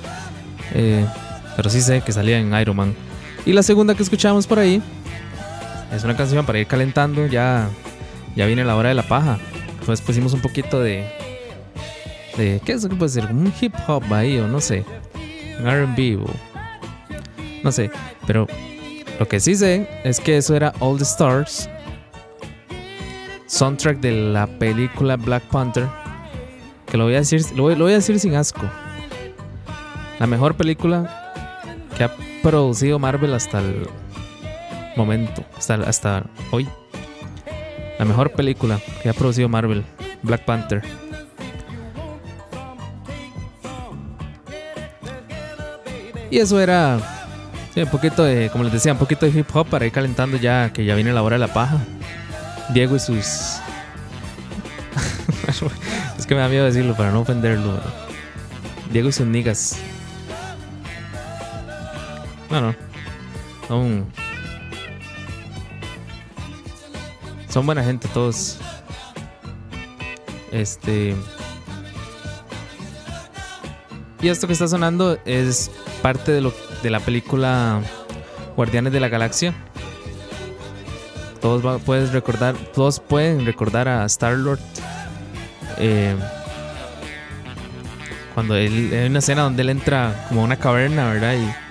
Eh, 0.74 1.06
pero 1.58 1.70
sí 1.70 1.80
sé 1.80 2.02
que 2.02 2.12
salía 2.12 2.38
en 2.38 2.54
Iron 2.54 2.76
Man. 2.76 2.94
Y 3.44 3.52
la 3.52 3.64
segunda 3.64 3.96
que 3.96 4.04
escuchamos 4.04 4.46
por 4.46 4.60
ahí 4.60 4.80
es 5.92 6.04
una 6.04 6.16
canción 6.16 6.46
para 6.46 6.60
ir 6.60 6.68
calentando. 6.68 7.26
Ya, 7.26 7.68
ya 8.36 8.46
viene 8.46 8.64
la 8.64 8.76
hora 8.76 8.90
de 8.90 8.94
la 8.94 9.02
paja. 9.02 9.40
Entonces 9.80 10.00
pusimos 10.00 10.32
un 10.34 10.40
poquito 10.40 10.78
de. 10.78 11.04
de 12.36 12.62
¿Qué 12.64 12.70
es 12.70 12.84
lo 12.84 12.90
que 12.90 12.94
puede 12.94 13.08
ser? 13.08 13.26
Un 13.32 13.52
hip 13.60 13.74
hop 13.88 14.04
ahí 14.12 14.38
o 14.38 14.46
no 14.46 14.60
sé. 14.60 14.84
Un 15.58 15.66
RB. 15.68 16.24
No 17.64 17.72
sé. 17.72 17.90
Pero 18.24 18.46
lo 19.18 19.26
que 19.26 19.40
sí 19.40 19.56
sé 19.56 19.88
es 20.04 20.20
que 20.20 20.36
eso 20.36 20.54
era 20.54 20.72
All 20.78 20.96
the 20.96 21.02
Stars. 21.02 21.68
Soundtrack 23.48 23.98
de 23.98 24.12
la 24.12 24.46
película 24.46 25.16
Black 25.16 25.42
Panther. 25.50 25.88
Que 26.86 26.96
lo 26.96 27.06
voy 27.06 27.14
a 27.14 27.18
decir, 27.18 27.44
lo 27.56 27.64
voy 27.64 27.92
a 27.92 27.96
decir 27.96 28.20
sin 28.20 28.36
asco. 28.36 28.62
La 30.20 30.28
mejor 30.28 30.54
película 30.54 31.27
que 31.98 32.04
ha 32.04 32.16
producido 32.42 32.98
Marvel 33.00 33.34
hasta 33.34 33.58
el 33.58 33.88
momento. 34.96 35.44
Hasta, 35.56 35.74
hasta 35.74 36.24
hoy. 36.52 36.68
La 37.98 38.04
mejor 38.04 38.30
película 38.32 38.80
que 39.02 39.08
ha 39.08 39.12
producido 39.12 39.48
Marvel. 39.48 39.84
Black 40.22 40.44
Panther. 40.44 40.82
Y 46.30 46.38
eso 46.38 46.60
era 46.60 46.98
un 47.74 47.86
poquito 47.88 48.24
de, 48.24 48.50
como 48.50 48.64
les 48.64 48.72
decía, 48.72 48.92
un 48.92 48.98
poquito 48.98 49.26
de 49.26 49.38
hip 49.38 49.46
hop 49.54 49.66
para 49.68 49.86
ir 49.86 49.92
calentando 49.92 50.36
ya 50.36 50.72
que 50.72 50.84
ya 50.84 50.94
viene 50.94 51.12
la 51.12 51.22
hora 51.22 51.34
de 51.34 51.40
la 51.40 51.52
paja. 51.52 51.78
Diego 52.70 52.96
y 52.96 53.00
sus. 53.00 53.56
es 56.18 56.26
que 56.26 56.34
me 56.34 56.40
da 56.40 56.48
miedo 56.48 56.64
decirlo 56.64 56.94
para 56.94 57.10
no 57.10 57.20
ofenderlo. 57.20 57.80
Diego 58.92 59.08
y 59.08 59.12
sus 59.12 59.26
niggas. 59.26 59.78
No, 62.50 62.60
no. 62.60 62.74
Son. 63.66 64.06
Son 67.48 67.66
buena 67.66 67.84
gente 67.84 68.08
todos. 68.08 68.58
Este. 70.50 71.14
Y 74.20 74.28
esto 74.28 74.46
que 74.46 74.52
está 74.52 74.66
sonando 74.66 75.18
es 75.24 75.70
parte 76.02 76.32
de 76.32 76.40
lo 76.40 76.52
de 76.82 76.90
la 76.90 77.00
película 77.00 77.80
Guardianes 78.56 78.92
de 78.92 79.00
la 79.00 79.08
Galaxia. 79.08 79.54
Todos 81.40 81.82
puedes 81.82 82.12
recordar, 82.12 82.56
todos 82.74 82.98
pueden 82.98 83.46
recordar 83.46 83.86
a 83.88 84.04
Star 84.06 84.36
Lord. 84.36 84.58
cuando 88.34 88.56
él 88.56 88.90
hay 88.92 89.06
una 89.06 89.20
escena 89.20 89.42
donde 89.42 89.62
él 89.62 89.70
entra 89.70 90.26
como 90.28 90.40
a 90.40 90.44
una 90.44 90.56
caverna, 90.56 91.12
¿verdad? 91.12 91.34
Y, 91.34 91.67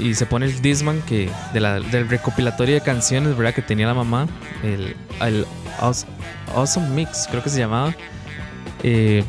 y 0.00 0.14
se 0.14 0.26
pone 0.26 0.46
el 0.46 0.60
Disman 0.62 1.02
que 1.02 1.30
de 1.52 1.60
la, 1.60 1.80
del 1.80 2.08
recopilatorio 2.08 2.74
de 2.74 2.80
canciones, 2.80 3.36
¿verdad? 3.36 3.54
Que 3.54 3.62
tenía 3.62 3.86
la 3.86 3.94
mamá, 3.94 4.26
el, 4.62 4.96
el 5.20 5.46
Awes- 5.80 6.06
Awesome 6.54 6.88
Mix, 6.90 7.26
creo 7.30 7.42
que 7.42 7.50
se 7.50 7.58
llamaba. 7.58 7.94
Eh, 8.82 9.22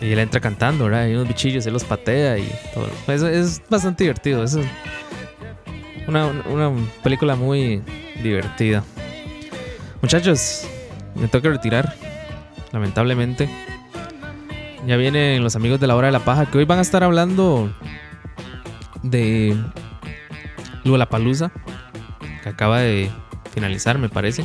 y 0.00 0.12
él 0.12 0.18
entra 0.20 0.40
cantando, 0.40 0.84
¿verdad? 0.84 1.02
Hay 1.02 1.14
unos 1.14 1.26
bichillos, 1.26 1.66
él 1.66 1.72
los 1.72 1.84
patea 1.84 2.38
y 2.38 2.48
todo. 2.72 2.88
Es, 3.08 3.22
es 3.22 3.62
bastante 3.68 4.04
divertido. 4.04 4.44
Es 4.44 4.56
una, 6.06 6.26
una 6.48 6.72
película 7.02 7.34
muy 7.34 7.82
divertida. 8.22 8.84
Muchachos, 10.00 10.64
me 11.16 11.26
toca 11.26 11.48
retirar. 11.48 11.94
Lamentablemente. 12.70 13.48
Ya 14.86 14.96
vienen 14.96 15.42
los 15.42 15.56
amigos 15.56 15.80
de 15.80 15.86
la 15.86 15.96
hora 15.96 16.06
de 16.08 16.12
la 16.12 16.20
paja 16.20 16.46
que 16.46 16.58
hoy 16.58 16.64
van 16.64 16.78
a 16.78 16.82
estar 16.82 17.02
hablando 17.02 17.72
de 19.02 19.56
Palusa 21.10 21.52
que 22.42 22.48
acaba 22.48 22.80
de 22.80 23.10
finalizar, 23.52 23.98
me 23.98 24.08
parece. 24.08 24.44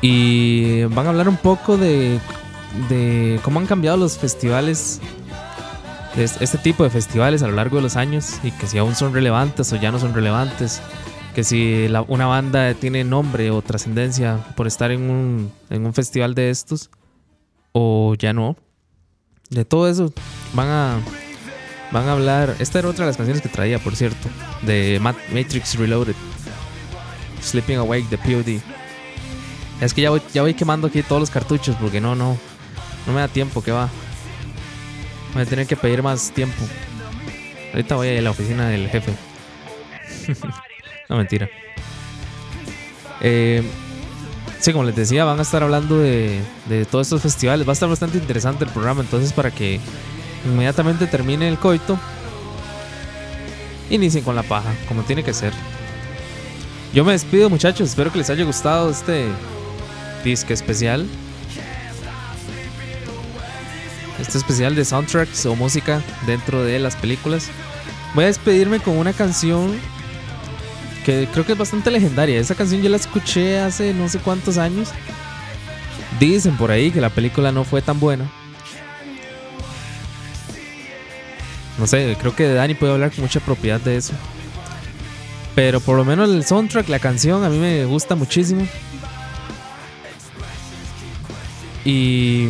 Y 0.00 0.84
van 0.84 1.06
a 1.06 1.10
hablar 1.10 1.28
un 1.28 1.36
poco 1.36 1.76
de, 1.76 2.18
de 2.88 3.40
cómo 3.42 3.60
han 3.60 3.66
cambiado 3.66 3.96
los 3.96 4.18
festivales, 4.18 5.00
este 6.16 6.58
tipo 6.58 6.84
de 6.84 6.90
festivales 6.90 7.42
a 7.42 7.48
lo 7.48 7.54
largo 7.54 7.76
de 7.76 7.82
los 7.82 7.96
años 7.96 8.38
y 8.42 8.50
que 8.50 8.66
si 8.66 8.78
aún 8.78 8.94
son 8.94 9.14
relevantes 9.14 9.72
o 9.72 9.76
ya 9.76 9.90
no 9.90 9.98
son 9.98 10.14
relevantes, 10.14 10.82
que 11.34 11.42
si 11.42 11.88
una 12.08 12.26
banda 12.26 12.74
tiene 12.74 13.02
nombre 13.02 13.50
o 13.50 13.62
trascendencia 13.62 14.38
por 14.56 14.66
estar 14.66 14.90
en 14.90 15.10
un, 15.10 15.52
en 15.70 15.86
un 15.86 15.94
festival 15.94 16.34
de 16.34 16.50
estos 16.50 16.90
o 17.72 18.14
ya 18.14 18.32
no. 18.32 18.56
De 19.50 19.64
todo 19.64 19.88
eso 19.88 20.12
van 20.52 20.68
a, 20.68 20.98
van 21.92 22.08
a 22.08 22.12
hablar. 22.12 22.56
Esta 22.58 22.78
era 22.80 22.88
otra 22.88 23.04
de 23.04 23.10
las 23.10 23.16
canciones 23.16 23.42
que 23.42 23.48
traía, 23.48 23.78
por 23.78 23.94
cierto, 23.96 24.28
de 24.62 24.98
Ma- 25.00 25.14
Matrix 25.32 25.76
Reloaded, 25.78 26.14
Sleeping 27.42 27.76
Awake 27.78 28.06
de 28.10 28.18
POD. 28.18 28.60
Es 29.80 29.92
que 29.92 30.02
ya 30.02 30.10
voy, 30.10 30.22
ya 30.32 30.42
voy 30.42 30.54
quemando 30.54 30.86
aquí 30.86 31.02
todos 31.02 31.20
los 31.20 31.30
cartuchos 31.30 31.76
porque 31.80 32.00
no, 32.00 32.14
no, 32.14 32.38
no 33.06 33.12
me 33.12 33.20
da 33.20 33.28
tiempo, 33.28 33.62
que 33.62 33.70
va. 33.72 33.88
Voy 35.34 35.42
a 35.42 35.46
tener 35.46 35.66
que 35.66 35.76
pedir 35.76 36.02
más 36.02 36.30
tiempo. 36.30 36.62
Ahorita 37.72 37.96
voy 37.96 38.08
a 38.08 38.12
ir 38.12 38.18
a 38.20 38.22
la 38.22 38.30
oficina 38.30 38.68
del 38.68 38.88
jefe. 38.88 39.12
no, 41.08 41.16
mentira. 41.16 41.48
Eh, 43.20 43.62
sí, 44.64 44.72
como 44.72 44.84
les 44.84 44.96
decía, 44.96 45.24
van 45.24 45.38
a 45.38 45.42
estar 45.42 45.62
hablando 45.62 45.98
de, 45.98 46.40
de 46.70 46.86
todos 46.86 47.06
estos 47.08 47.20
festivales. 47.20 47.66
Va 47.66 47.72
a 47.72 47.74
estar 47.74 47.88
bastante 47.88 48.16
interesante 48.16 48.64
el 48.64 48.70
programa, 48.70 49.02
entonces 49.02 49.30
para 49.34 49.50
que 49.50 49.78
inmediatamente 50.46 51.06
termine 51.06 51.46
el 51.48 51.58
coito, 51.58 51.98
inicien 53.90 54.24
con 54.24 54.34
la 54.34 54.42
paja, 54.42 54.72
como 54.88 55.02
tiene 55.02 55.22
que 55.22 55.34
ser. 55.34 55.52
Yo 56.94 57.04
me 57.04 57.12
despido, 57.12 57.50
muchachos. 57.50 57.90
Espero 57.90 58.10
que 58.10 58.16
les 58.16 58.30
haya 58.30 58.44
gustado 58.44 58.88
este 58.88 59.26
disque 60.24 60.54
especial. 60.54 61.06
Este 64.18 64.38
especial 64.38 64.74
de 64.74 64.86
soundtracks 64.86 65.44
o 65.44 65.56
música 65.56 66.02
dentro 66.26 66.64
de 66.64 66.78
las 66.78 66.96
películas. 66.96 67.48
Voy 68.14 68.24
a 68.24 68.28
despedirme 68.28 68.80
con 68.80 68.96
una 68.96 69.12
canción 69.12 69.78
que 71.04 71.28
creo 71.30 71.46
que 71.46 71.52
es 71.52 71.58
bastante 71.58 71.90
legendaria. 71.90 72.40
Esa 72.40 72.54
canción 72.54 72.82
yo 72.82 72.88
la 72.88 72.96
escuché 72.96 73.60
hace 73.60 73.94
no 73.94 74.08
sé 74.08 74.18
cuántos 74.18 74.58
años. 74.58 74.88
Dicen 76.18 76.56
por 76.56 76.70
ahí 76.70 76.90
que 76.90 77.00
la 77.00 77.10
película 77.10 77.52
no 77.52 77.64
fue 77.64 77.82
tan 77.82 78.00
buena. 78.00 78.30
No 81.78 81.86
sé, 81.86 82.16
creo 82.20 82.34
que 82.34 82.52
Dani 82.52 82.74
puede 82.74 82.92
hablar 82.92 83.10
con 83.10 83.22
mucha 83.22 83.40
propiedad 83.40 83.80
de 83.80 83.96
eso. 83.96 84.14
Pero 85.54 85.80
por 85.80 85.96
lo 85.96 86.04
menos 86.04 86.30
el 86.30 86.44
soundtrack, 86.44 86.88
la 86.88 86.98
canción, 86.98 87.44
a 87.44 87.48
mí 87.48 87.58
me 87.58 87.84
gusta 87.84 88.14
muchísimo. 88.14 88.66
Y. 91.84 92.48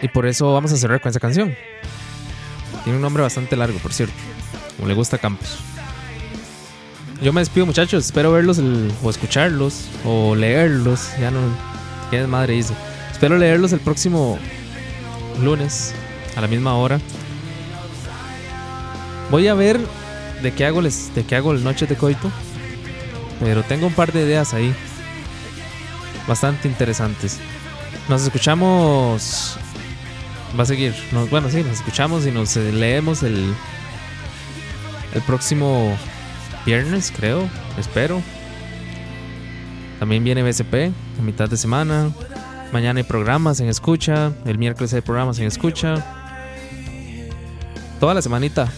Y 0.00 0.08
por 0.12 0.26
eso 0.26 0.52
vamos 0.52 0.72
a 0.72 0.76
cerrar 0.76 1.00
con 1.00 1.10
esa 1.10 1.18
canción. 1.18 1.56
Tiene 2.88 2.96
un 2.96 3.02
nombre 3.02 3.22
bastante 3.22 3.54
largo, 3.54 3.78
por 3.80 3.92
cierto. 3.92 4.14
Como 4.78 4.88
le 4.88 4.94
gusta 4.94 5.18
Campos. 5.18 5.58
Yo 7.20 7.34
me 7.34 7.42
despido, 7.42 7.66
muchachos. 7.66 8.06
Espero 8.06 8.32
verlos 8.32 8.58
o 9.02 9.10
escucharlos 9.10 9.90
o 10.06 10.34
leerlos. 10.34 11.10
Ya 11.20 11.30
no. 11.30 11.38
¿Qué 12.10 12.26
madre 12.26 12.54
dice? 12.54 12.72
Espero 13.12 13.36
leerlos 13.36 13.74
el 13.74 13.80
próximo 13.80 14.38
lunes 15.42 15.94
a 16.34 16.40
la 16.40 16.46
misma 16.46 16.76
hora. 16.76 16.98
Voy 19.30 19.48
a 19.48 19.52
ver 19.52 19.78
de 20.42 20.54
qué 20.54 20.64
hago 20.64 20.80
les, 20.80 21.14
de 21.14 21.26
qué 21.26 21.36
hago 21.36 21.52
el 21.52 21.62
noche 21.62 21.86
de 21.86 21.94
coito. 21.94 22.32
Pero 23.40 23.64
tengo 23.64 23.86
un 23.86 23.92
par 23.92 24.14
de 24.14 24.22
ideas 24.22 24.54
ahí. 24.54 24.74
Bastante 26.26 26.68
interesantes. 26.68 27.38
Nos 28.08 28.22
escuchamos. 28.22 29.58
Va 30.58 30.62
a 30.62 30.66
seguir. 30.66 30.94
Nos- 31.12 31.30
bueno, 31.30 31.50
sí, 31.50 31.62
nos 31.62 31.72
escuchamos 31.74 32.26
y 32.26 32.30
nos 32.30 32.56
eh, 32.56 32.72
leemos 32.72 33.22
el. 33.22 33.52
El 35.14 35.22
próximo 35.22 35.96
viernes, 36.66 37.12
creo. 37.16 37.48
Espero. 37.78 38.20
También 39.98 40.22
viene 40.22 40.42
BSP 40.42 40.92
a 41.18 41.22
mitad 41.22 41.48
de 41.48 41.56
semana. 41.56 42.10
Mañana 42.72 42.98
hay 43.00 43.04
programas 43.04 43.60
en 43.60 43.68
escucha. 43.68 44.32
El 44.44 44.58
miércoles 44.58 44.92
hay 44.94 45.00
programas 45.00 45.38
en 45.38 45.46
escucha. 45.46 46.04
Toda 48.00 48.14
la 48.14 48.22
semanita 48.22 48.68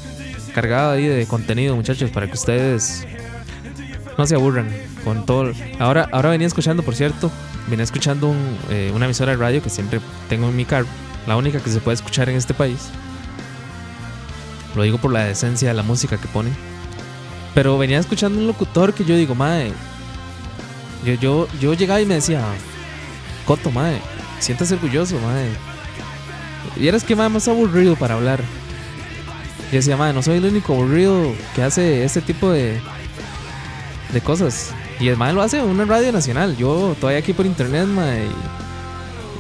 cargada 0.55 0.93
ahí 0.93 1.07
de 1.07 1.27
contenido, 1.27 1.77
muchachos, 1.77 2.11
para 2.11 2.27
que 2.27 2.33
ustedes 2.33 3.07
no 4.17 4.27
se 4.27 4.35
aburran 4.35 4.69
con 5.05 5.27
todo. 5.27 5.53
Ahora, 5.79 6.09
ahora 6.13 6.31
venía 6.31 6.47
escuchando, 6.47 6.83
por 6.83 6.95
cierto, 6.95 7.31
venía 7.69 7.85
escuchando 7.85 8.29
un, 8.29 8.57
eh, 8.71 8.91
una 8.95 9.05
emisora 9.05 9.33
de 9.33 9.39
radio 9.39 9.63
que 9.63 9.69
siempre 9.71 10.01
tengo 10.29 10.49
en 10.49 10.57
mi 10.57 10.65
carro, 10.65 10.87
la 11.27 11.37
única 11.37 11.61
que 11.61 11.71
se 11.71 11.81
puede 11.81 11.97
escuchar 11.97 12.29
en 12.29 12.37
este 12.37 12.55
país. 12.55 12.89
Lo 14.75 14.83
digo 14.83 14.99
por 14.99 15.13
la 15.13 15.25
decencia 15.25 15.69
de 15.69 15.75
la 15.75 15.83
música 15.83 16.17
que 16.17 16.29
ponen. 16.29 16.55
Pero 17.55 17.79
venía 17.79 17.99
escuchando 17.99 18.39
un 18.39 18.47
locutor 18.47 18.95
que 18.95 19.05
yo 19.05 19.17
digo, 19.17 19.35
madre. 19.35 19.73
Yo, 21.05 21.15
yo, 21.15 21.49
yo 21.61 21.75
llegaba 21.75 22.01
y 22.01 22.07
me 22.07 22.15
decía, 22.15 22.45
Coto, 23.47 23.71
madre, 23.71 24.01
siéntase 24.39 24.75
orgulloso, 24.75 25.19
madre. 25.19 25.49
Y 26.77 26.87
eres 26.87 27.03
que 27.03 27.17
madre 27.17 27.31
más 27.31 27.49
aburrido 27.49 27.97
para 27.97 28.15
hablar. 28.15 28.41
Y 29.73 29.77
decía, 29.77 29.97
madre, 29.97 30.15
no 30.15 30.23
soy 30.23 30.39
el 30.39 30.45
único 30.45 30.75
aburrido 30.75 31.33
que 31.55 31.63
hace 31.63 32.05
este 32.05 32.21
tipo 32.21 32.51
de, 32.51 32.81
de 34.13 34.21
cosas. 34.21 34.73
Y 35.01 35.09
el 35.09 35.17
madre 35.17 35.35
lo 35.35 35.43
hace 35.43 35.59
en 35.59 35.65
una 35.65 35.85
radio 35.85 36.13
nacional. 36.13 36.57
Yo 36.57 36.95
todavía 37.01 37.21
aquí 37.21 37.33
por 37.33 37.47
internet, 37.47 37.87
madre, 37.87 38.27
y, 38.27 38.70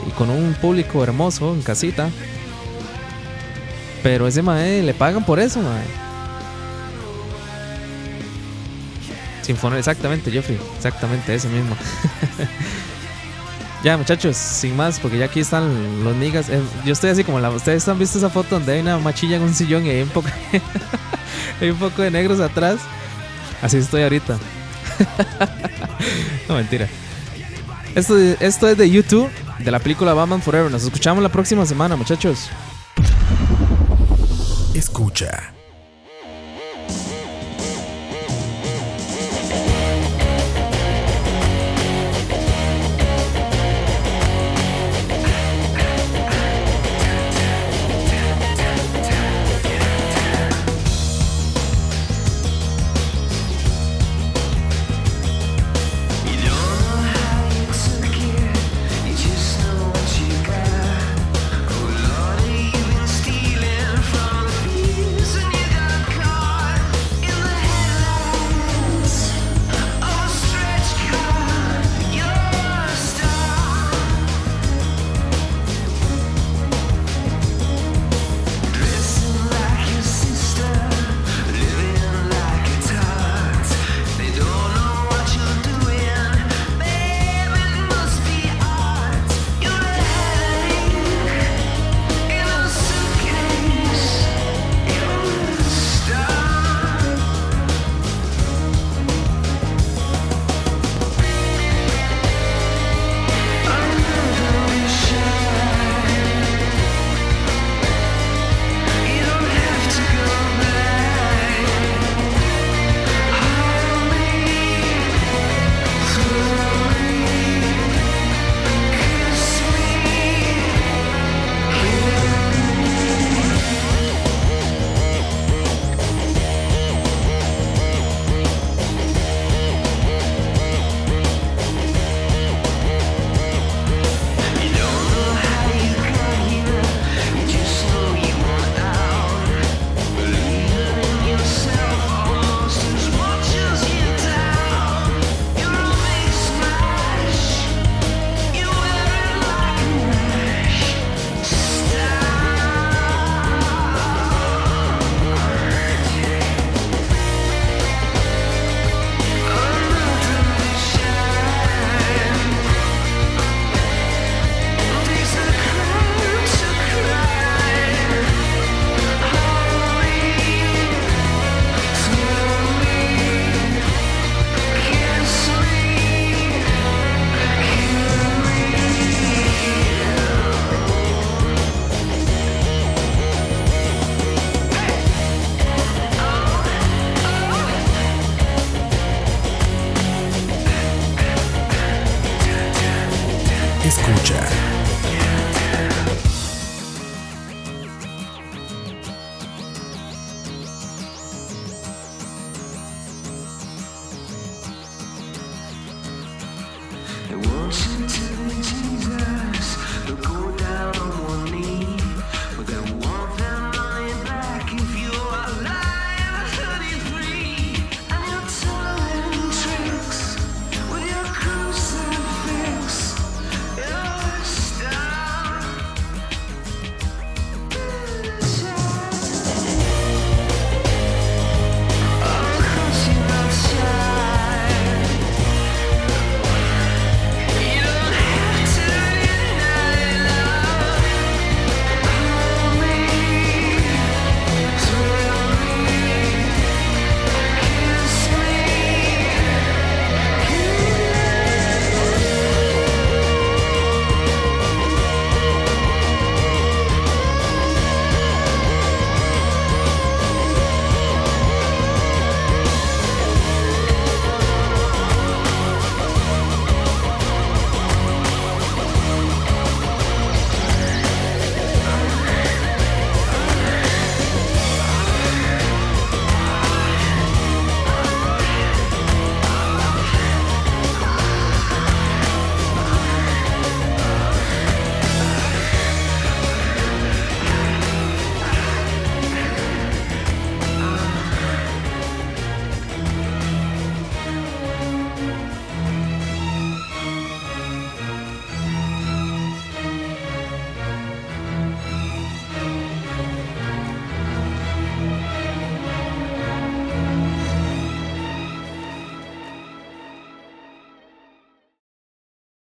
y 0.06 0.10
con 0.10 0.30
un 0.30 0.54
público 0.54 1.02
hermoso 1.02 1.54
en 1.54 1.62
casita. 1.62 2.10
Pero 4.02 4.26
ese 4.26 4.42
mae 4.42 4.82
le 4.82 4.94
pagan 4.94 5.24
por 5.24 5.40
eso, 5.40 5.60
mae. 5.60 5.84
Sinfonía, 9.42 9.78
exactamente, 9.78 10.30
Jeffrey. 10.30 10.58
Exactamente, 10.76 11.34
ese 11.34 11.48
mismo. 11.48 11.76
ya, 13.84 13.96
muchachos, 13.96 14.36
sin 14.36 14.76
más, 14.76 15.00
porque 15.00 15.18
ya 15.18 15.26
aquí 15.26 15.40
están 15.40 16.04
los 16.04 16.14
niggas. 16.16 16.48
Eh, 16.48 16.60
yo 16.84 16.92
estoy 16.92 17.10
así 17.10 17.24
como 17.24 17.40
la. 17.40 17.50
Ustedes 17.50 17.86
han 17.88 17.98
visto 17.98 18.18
esa 18.18 18.30
foto 18.30 18.56
donde 18.56 18.74
hay 18.74 18.80
una 18.80 18.98
machilla 18.98 19.36
en 19.36 19.42
un 19.42 19.54
sillón 19.54 19.84
y 19.86 19.90
hay 19.90 20.02
un 20.02 20.08
poco, 20.08 20.28
hay 21.60 21.70
un 21.70 21.78
poco 21.78 22.02
de 22.02 22.10
negros 22.10 22.40
atrás. 22.40 22.80
Así 23.60 23.78
estoy 23.78 24.02
ahorita. 24.02 24.38
no, 26.48 26.54
mentira. 26.54 26.88
Esto, 27.94 28.16
esto 28.16 28.68
es 28.68 28.78
de 28.78 28.88
YouTube, 28.88 29.28
de 29.64 29.70
la 29.70 29.78
película 29.78 30.14
Batman 30.14 30.42
Forever. 30.42 30.70
Nos 30.70 30.84
escuchamos 30.84 31.22
la 31.22 31.28
próxima 31.28 31.66
semana, 31.66 31.96
muchachos. 31.96 32.50
Escucha. 34.74 35.59